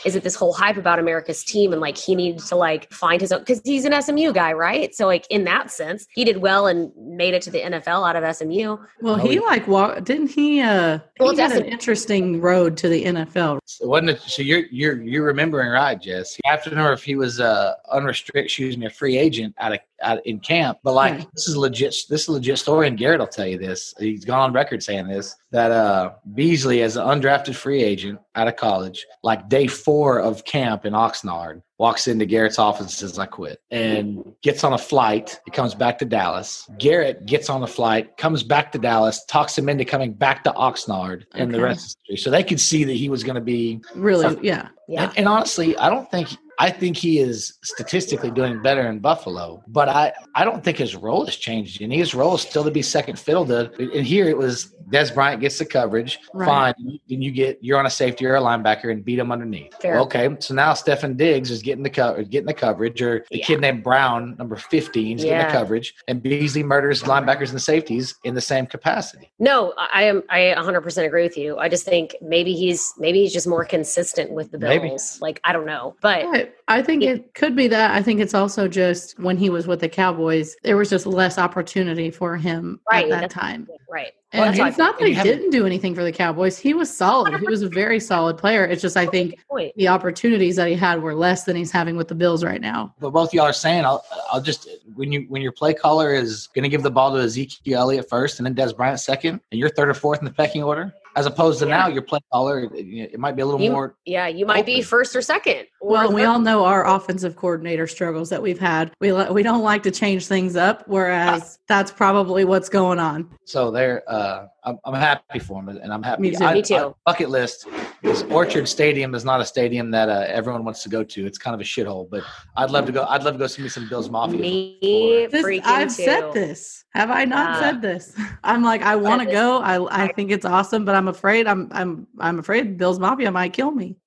[0.05, 3.19] is it this whole hype about America's team and like he needs to like find
[3.21, 4.93] his own because he's an SMU guy, right?
[4.95, 8.15] So like in that sense, he did well and made it to the NFL out
[8.15, 8.77] of SMU.
[9.01, 9.41] Well, Oh, he yeah.
[9.41, 13.59] like walk didn't he uh Well, he had that's an interesting road to the NFL.
[13.65, 16.37] So wasn't it, so you're you're you're remembering right, Jess.
[16.45, 19.73] I have to know if he was uh unrestricted, excuse me, a free agent out
[19.73, 20.79] of out in camp.
[20.83, 21.27] But like Right.
[21.35, 23.93] this is legit this is a legit story, and Garrett will tell you this.
[23.99, 28.47] He's gone on record saying this that uh Beasley as an undrafted free agent out
[28.47, 33.17] of college, like day four of camp in Oxnard, walks into Garrett's office and says,
[33.19, 33.59] I quit.
[33.71, 35.39] And gets on a flight.
[35.45, 36.69] He comes back to Dallas.
[36.77, 40.51] Garrett gets on a flight, comes back to Dallas, talks him into coming back to
[40.51, 41.97] Oxnard, and the rest.
[42.17, 44.69] So they could see that he was going to be Really, yeah.
[44.87, 45.03] Yeah.
[45.05, 46.29] and, and honestly, I don't think
[46.61, 50.93] I think he is statistically doing better in Buffalo, but I, I don't think his
[50.95, 51.81] role has changed.
[51.81, 53.71] And his role is still to be second fiddle to.
[53.79, 56.45] And here it was Dez Bryant gets the coverage, Right.
[56.45, 56.99] fine.
[57.07, 59.73] Then you get you're on a safety or a linebacker and beat him underneath.
[59.81, 59.99] Fair.
[59.99, 63.45] Okay, so now Stefon Diggs is getting the cover, getting the coverage, or the Yeah.
[63.45, 68.15] kid named Brown, number fifteen, is getting the coverage, and Beasley murders linebackers and safeties
[68.23, 69.31] in the same capacity.
[69.39, 71.57] No, I I am I 100% agree with you.
[71.57, 74.89] I just think maybe he's maybe he's just more consistent with the Maybe.
[74.89, 75.19] Bills.
[75.21, 77.11] Like I don't know, but I, I think Yeah.
[77.11, 77.91] it could be that.
[77.91, 81.37] I think it's also just when he was with the Cowboys, there was just less
[81.37, 83.67] opportunity for him Right, at that time.
[83.89, 84.11] right.
[84.31, 86.55] And Well, that's why it's not that he didn't do anything for the Cowboys.
[86.59, 87.39] He was solid.
[87.39, 88.63] He was a very solid player.
[88.63, 89.39] It's just I think
[89.75, 92.93] the opportunities that he had were less than he's having with the Bills right now.
[92.99, 96.45] But both y'all are saying, I'll, I'll just when you when your play caller is
[96.53, 99.59] going to give the ball to Ezekiel Elliott first, and then Dez Bryant second, and
[99.59, 101.77] you're third or fourth in the pecking order, as opposed to Yeah.
[101.77, 102.73] now your play caller, it,
[103.13, 103.95] it might be a little You- more.
[104.05, 105.65] Yeah, you might be first or second.
[105.81, 108.91] Or Well, we all know our offensive coordinator struggles that we've had.
[109.01, 113.29] We li- we don't like to change things up, whereas that's probably what's going on.
[113.45, 116.21] So there, uh, I'm, I'm happy for him, and I'm happy.
[116.23, 116.43] Me too.
[116.45, 116.75] I- Me too.
[116.75, 117.65] I- bucket list
[118.03, 121.25] is Orchard Stadium is not a stadium that uh, everyone wants to go to.
[121.25, 122.23] It's kind of a shithole, but
[122.55, 123.03] I'd love to go.
[123.05, 124.39] I'd love to go see me some Bills Mafia.
[124.39, 126.03] me This, I've too.
[126.03, 126.85] said this.
[126.93, 128.15] Have I not Uh, said this?
[128.43, 129.59] I'm like, I want to go.
[129.59, 133.53] I I think it's awesome, but I'm afraid I'm I'm I'm afraid Bill's Mafia might
[133.53, 133.97] kill me.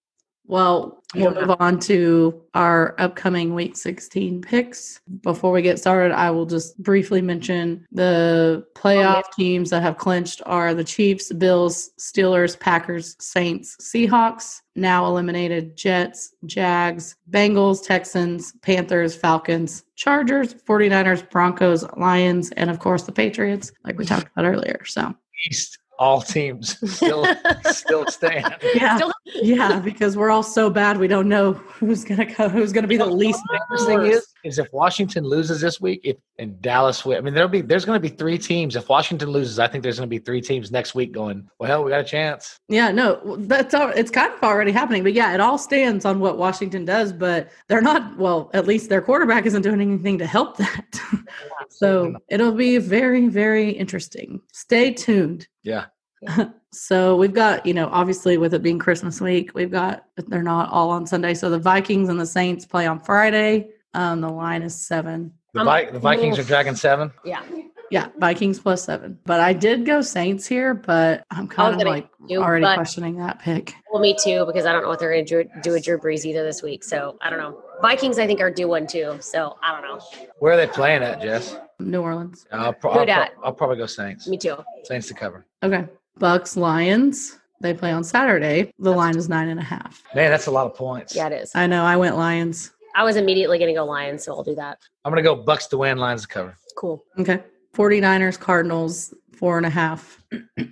[0.52, 5.00] Well, we'll move on to our upcoming week 16 picks.
[5.22, 9.96] Before we get started, I will just briefly mention the playoff oh, teams that have
[9.96, 18.52] clinched are the Chiefs, Bills, Steelers, Packers, Saints, Seahawks, now eliminated Jets, Jags, Bengals, Texans,
[18.60, 24.44] Panthers, Falcons, Chargers, 49ers, Broncos, Lions, and of course the Patriots, like we talked about
[24.44, 24.84] earlier.
[24.84, 25.14] So,
[25.48, 27.24] East, all teams still
[27.70, 28.56] still stand.
[28.74, 28.96] yeah.
[28.96, 32.86] Still- Yeah, because we're all so bad, we don't know who's gonna go, who's gonna
[32.88, 33.40] be the least
[33.70, 37.48] Interesting is is if Washington loses this week, if and Dallas win, I mean there'll
[37.48, 38.74] be there's going to be three teams.
[38.74, 41.48] If Washington loses, I think there's going to be three teams next week going.
[41.58, 42.58] Well, hell, we got a chance.
[42.68, 45.02] Yeah, no, that's all, it's kind of already happening.
[45.04, 47.12] But yeah, it all stands on what Washington does.
[47.12, 48.16] But they're not.
[48.18, 51.00] Well, at least their quarterback isn't doing anything to help that.
[51.70, 54.40] so it'll be very, very interesting.
[54.52, 55.46] Stay tuned.
[55.62, 55.86] Yeah.
[56.72, 60.70] so we've got, you know, obviously with it being Christmas week, we've got they're not
[60.70, 61.34] all on Sunday.
[61.34, 63.68] So the Vikings and the Saints play on Friday.
[63.94, 65.32] Um, the line is seven.
[65.54, 67.12] The, Vi- the Vikings are dragging seven.
[67.24, 67.42] Yeah.
[67.90, 69.18] Yeah, Vikings plus seven.
[69.26, 73.38] But I did go Saints here, but I'm kind of like do, already questioning that
[73.40, 73.74] pick.
[73.92, 76.24] Well, me too, because I don't know what they're going to do with Drew Brees
[76.24, 76.84] either this week.
[76.84, 77.62] So I don't know.
[77.82, 79.18] Vikings, I think, are due one too.
[79.20, 80.02] So I don't know.
[80.38, 81.54] Where are they playing at, Jess?
[81.80, 82.46] New Orleans.
[82.50, 84.26] I'll, pro- Who I'll, pro- I'll probably go Saints.
[84.26, 84.56] Me too.
[84.84, 85.44] Saints to cover.
[85.62, 85.84] Okay.
[86.18, 87.38] Bucks Lions.
[87.60, 88.72] They play on Saturday.
[88.78, 90.02] The line is nine and a half.
[90.14, 91.14] Man, that's a lot of points.
[91.14, 91.52] Yeah, it is.
[91.54, 91.84] I know.
[91.84, 92.72] I went Lions.
[92.94, 94.78] I was immediately going to go Lions, so I'll do that.
[95.04, 96.56] I'm gonna go Bucks to win, Lions to cover.
[96.76, 97.02] Cool.
[97.18, 97.42] Okay.
[97.74, 100.18] 49ers, Cardinals, four and a half.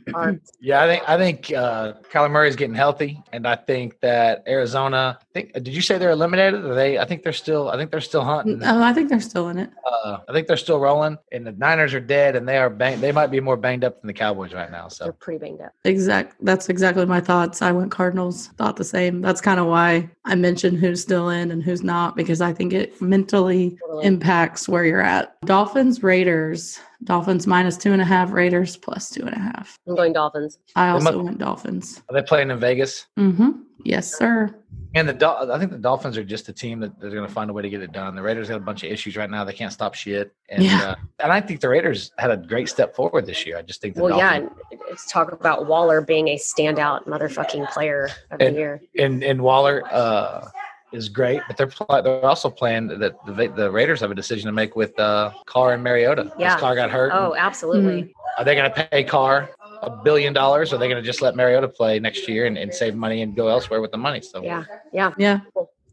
[0.60, 5.18] Yeah, I think I think uh, Kyler is getting healthy, and I think that Arizona.
[5.20, 6.64] I think did you say they're eliminated?
[6.64, 6.98] Are they?
[6.98, 7.70] I think they're still.
[7.70, 8.60] I think they're still hunting.
[8.64, 9.70] Oh, I think they're still in it.
[9.86, 13.00] Uh, I think they're still rolling, and the Niners are dead, and they are bang,
[13.00, 14.88] They might be more banged up than the Cowboys right now.
[14.88, 15.72] So they're pretty banged up.
[15.84, 16.36] Exact.
[16.44, 17.62] That's exactly my thoughts.
[17.62, 18.48] I went Cardinals.
[18.58, 19.20] Thought the same.
[19.20, 22.72] That's kind of why I mentioned who's still in and who's not because I think
[22.72, 24.04] it mentally Totally.
[24.06, 25.40] impacts where you're at.
[25.42, 26.80] Dolphins, Raiders.
[27.04, 28.30] Dolphins minus two and a half.
[28.32, 29.78] Raiders plus two and a half.
[29.88, 30.58] I'm going Dolphins.
[30.76, 32.02] I also mu- went Dolphins.
[32.08, 33.06] are they playing in Vegas?
[33.18, 33.50] Mm-hmm.
[33.84, 34.54] Yes, sir.
[34.94, 37.32] And the Dol- I think the Dolphins are just a team that they're going to
[37.32, 38.14] find a way to get it done.
[38.16, 40.34] The Raiders got a bunch of issues right now; they can't stop shit.
[40.50, 40.90] And Yeah.
[40.90, 43.56] uh, and I think the Raiders had a great step forward this year.
[43.56, 47.06] I just think the Well, yeah, Dolphins and it's talk about Waller being a standout
[47.06, 48.82] motherfucking player of the year.
[48.98, 50.48] and and Waller uh,
[50.92, 54.46] is great, but they're pl- they're also playing that the, the Raiders have a decision
[54.46, 56.32] to make with uh, Carr and Mariota.
[56.38, 56.58] Yeah.
[56.58, 57.12] Carr got hurt.
[57.14, 58.12] Oh, absolutely.
[58.38, 59.50] Are they going to pay Carr
[59.82, 62.58] a billion dollars, or are they going to just let Mariota play next year and,
[62.58, 64.20] and save money and go elsewhere with the money?
[64.20, 65.12] So Yeah, yeah.
[65.18, 65.40] Yeah.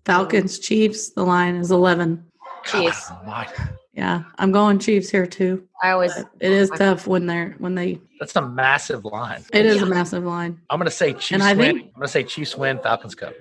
[0.06, 1.10] Falcons, Chiefs.
[1.12, 2.24] The line is 11.
[2.66, 3.10] Chiefs.
[3.26, 3.48] God.
[3.94, 4.24] Yeah.
[4.38, 5.68] I'm going Chiefs here too.
[5.84, 9.44] I always It is tough when they're, when they, That's a massive line.
[9.54, 9.84] it is Yeah.
[9.84, 10.60] a massive line.
[10.70, 11.76] I'm going to say Chiefs And I win.
[11.76, 12.80] think- I'm going to say Chiefs win.
[12.80, 13.36] Falcons cover.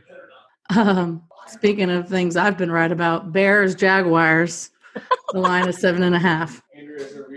[0.77, 4.71] Um, speaking of things I've been right about, Bears, Jaguars.
[5.33, 6.63] the line is seven and a half.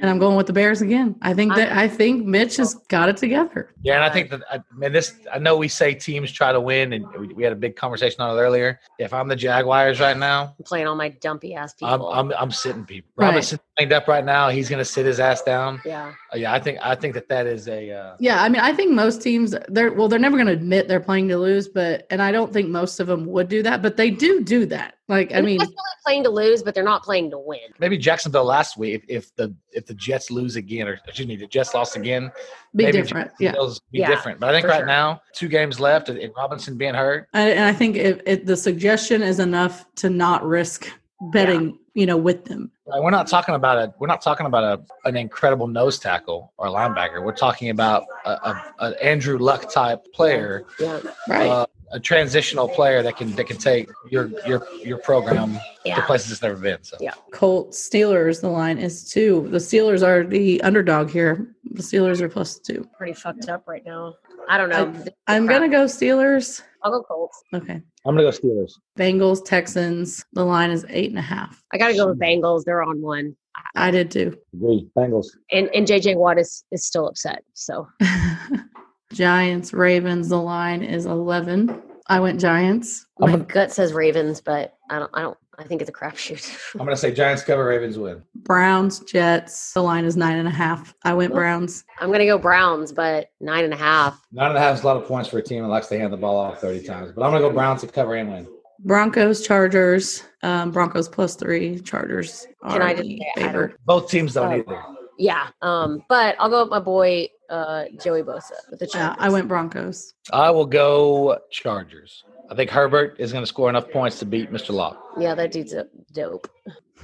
[0.02, 1.16] And I'm going with the Bears again.
[1.22, 3.74] I think that I think Mitch has got it together.
[3.82, 5.14] Yeah, and I think that I mean this.
[5.32, 8.22] I know we say teams try to win, and we, we had a big conversation
[8.22, 8.80] on it earlier.
[8.98, 12.12] If I'm the Jaguars right now, I'm playing all my dumpy ass I'm people.
[12.12, 13.10] I'm, I'm sitting people.
[13.16, 13.28] Right.
[13.28, 14.50] Robinson's banged up right now.
[14.50, 15.82] He's going to sit his ass down.
[15.86, 17.92] yeah, Uh, yeah, I think I think that that is a.
[17.92, 20.88] Uh, Yeah, I mean, I think most teams they're well, they're never going to admit
[20.88, 23.82] they're playing to lose, but and I don't think most of them would do that,
[23.82, 24.96] but they do do that.
[25.08, 25.60] Like, I They're mean,
[26.06, 27.58] playing to lose, but they're not playing to win.
[27.80, 29.04] maybe Jacksonville last week.
[29.08, 32.32] If, if the if the Jets lose again, or excuse me, the Jets lost again,
[32.76, 33.32] be maybe different.
[33.40, 33.54] Yeah,
[33.92, 34.40] be Yeah, different.
[34.40, 34.86] But I think right sure.
[34.86, 39.24] now, two games left, and Robinson being hurt, and I think if it, the suggestion
[39.24, 40.88] is enough to not risk
[41.34, 42.72] betting, you know, with them.
[42.90, 46.54] Right, we're not talking about a we're not talking about a an incredible nose tackle
[46.58, 47.24] or linebacker.
[47.24, 51.48] We're talking about a, a, a Andrew Luck type player, Yeah, Right.
[51.48, 56.32] uh, a transitional player that can that can take your your your program to places
[56.32, 56.78] it's never been.
[56.84, 57.14] So Yeah.
[57.32, 59.48] Colts, Steelers, the line is two.
[59.50, 61.48] The Steelers are the underdog here.
[61.72, 62.88] The Steelers are plus two.
[62.98, 64.16] Pretty fucked up right now.
[64.50, 64.94] I don't know.
[65.28, 66.62] I'm going to go Steelers.
[66.84, 67.44] I'll go Colts.
[67.54, 67.82] Okay.
[68.06, 68.72] I'm gonna go Steelers.
[68.98, 70.26] Bengals, Texans.
[70.34, 71.62] The line is eight and a half.
[71.74, 72.64] I got to go with Bengals.
[72.64, 73.36] They're on one,
[73.76, 74.38] I did too.
[74.54, 74.88] Agree.
[74.98, 75.28] Bengals.
[75.52, 77.44] and and JJ Watt is is still upset.
[77.54, 77.88] So
[79.14, 80.30] Giants, Ravens.
[80.30, 81.82] The line is 11.
[82.08, 83.06] I went Giants.
[83.20, 85.12] My gonna- gut says Ravens, but I don't.
[85.14, 85.38] I don't.
[85.60, 86.50] I think it's a crapshoot.
[86.80, 88.24] I'm gonna say Giants cover, Ravens win.
[88.34, 89.74] Browns, Jets.
[89.74, 90.94] The line is nine and a half.
[91.04, 91.84] I went Browns.
[92.00, 94.20] I'm gonna go Browns, but nine and a half.
[94.32, 96.00] Nine and a half is a lot of points for a team that likes to
[96.00, 97.12] hand the ball off 30 times.
[97.12, 98.48] But I'm gonna go Browns to cover and win.
[98.80, 100.24] Broncos, Chargers.
[100.42, 101.80] Um, Broncos plus three.
[101.82, 103.76] Chargers Can I just the say I favorite.
[103.86, 104.56] Both teams don't Oh.
[104.56, 104.82] either.
[105.18, 105.48] Yeah.
[105.62, 106.02] Um.
[106.08, 109.18] But I'll go with my boy uh Joey Bosa with the Yeah, Chargers.
[109.20, 110.14] I went Broncos.
[110.32, 112.24] I will go Chargers.
[112.50, 114.72] I think Herbert is going to score enough points to beat Mr.
[114.72, 114.98] Lock.
[115.20, 116.48] Yeah, that dude's a dope.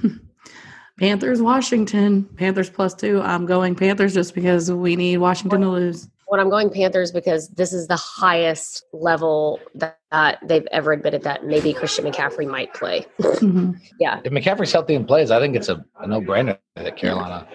[0.98, 2.24] Panthers, Washington.
[2.36, 3.20] Panthers plus two.
[3.20, 6.08] I'm going Panthers just because we need Washington to lose.
[6.28, 11.22] When I'm going Panthers because this is the highest level that, that they've ever admitted
[11.22, 13.06] that maybe Christian McCaffrey might play.
[13.20, 13.78] Mhm.
[14.00, 14.20] Yeah.
[14.24, 17.46] If McCaffrey's healthy and plays, I think it's a, a no brainer that Carolina.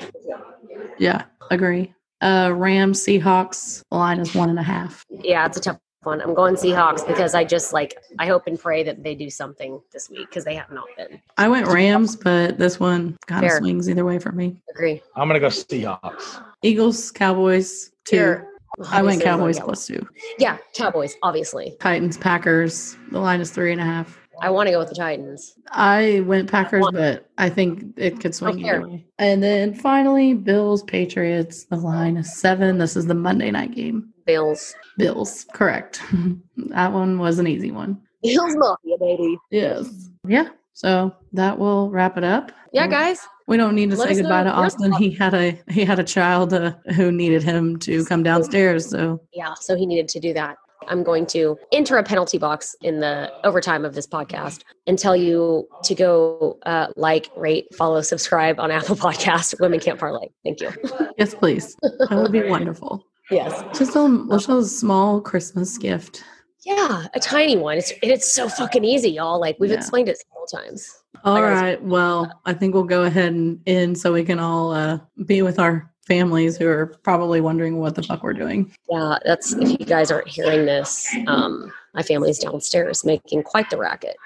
[0.99, 1.93] Yeah, agree.
[2.21, 3.83] Uh, Rams, Seahawks.
[3.89, 5.05] The line is one and a half.
[5.09, 6.21] Yeah, it's a tough one.
[6.21, 9.81] I'm going Seahawks because I just like I hope and pray that they do something
[9.91, 11.19] this week because they have not been.
[11.37, 14.61] I went Rams, but this one kind of swings either way for me.
[14.73, 15.01] Agree.
[15.15, 16.43] I'm gonna go Seahawks.
[16.61, 18.15] Eagles, Cowboys, two.
[18.15, 18.47] Here,
[18.89, 20.07] I went obviously, I'm Cowboys going plus two.
[20.39, 21.75] Yeah, Cowboys, obviously.
[21.79, 22.95] Titans, Packers.
[23.11, 24.20] The line is three and a half.
[24.41, 25.53] I want to go with the Titans.
[25.71, 29.05] I went Packers, but I think it could swing either way.
[29.19, 31.65] And then finally, Bills, Patriots.
[31.65, 32.77] The line is seven.
[32.79, 34.11] This is the Monday night game.
[34.25, 34.75] Bills.
[34.97, 36.01] Bills, correct.
[36.57, 38.01] that one was an easy one.
[38.23, 39.37] Bills Mafia, baby.
[39.51, 40.09] Yes.
[40.27, 40.49] Yeah.
[40.73, 42.51] So that will wrap it up.
[42.73, 43.19] Yeah, guys.
[43.47, 44.93] We don't need to Let say know goodbye to Austin.
[44.93, 48.89] He had a he had a child uh, who needed him to come downstairs.
[48.89, 50.57] So Yeah, so he needed to do that.
[50.87, 55.15] I'm going to enter a penalty box in the overtime of this podcast and tell
[55.15, 60.27] you to go uh, like, rate, follow, subscribe on Apple Podcast, Women Can't Parlay.
[60.43, 60.71] Thank you.
[61.17, 61.75] yes, please.
[61.81, 63.05] That would be wonderful.
[63.29, 63.63] Yes.
[63.77, 66.23] Just a just a small Christmas gift.
[66.65, 67.77] Yeah, a tiny one.
[67.77, 69.39] It's it's so fucking easy, y'all.
[69.39, 69.77] Like we've Yeah.
[69.77, 70.87] explained it several times.
[71.23, 71.83] All I gotta- right.
[71.83, 75.59] Well, I think we'll go ahead and end so we can all uh, be with
[75.59, 78.69] our families who are probably wondering what the fuck we're doing.
[78.89, 83.77] Yeah, that's if you guys aren't hearing this, um, my family's downstairs making quite the
[83.77, 84.17] racket.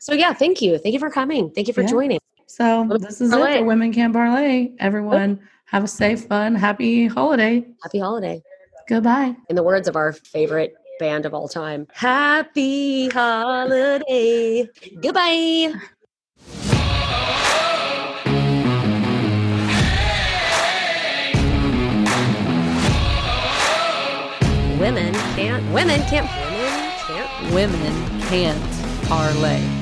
[0.00, 0.78] So yeah, thank you.
[0.78, 1.50] Thank you for coming.
[1.50, 1.88] Thank you for Yeah.
[1.88, 2.18] joining.
[2.46, 4.72] So this is it for Women Can Parlay.
[4.80, 7.64] Everyone have a safe, fun, happy holiday.
[7.82, 8.42] Happy holiday.
[8.88, 9.36] Goodbye.
[9.48, 14.68] In the words of our favorite band of all time, happy holiday.
[15.00, 15.74] Goodbye.
[24.78, 29.77] Women can't, women can't, women can't Women can't parlay.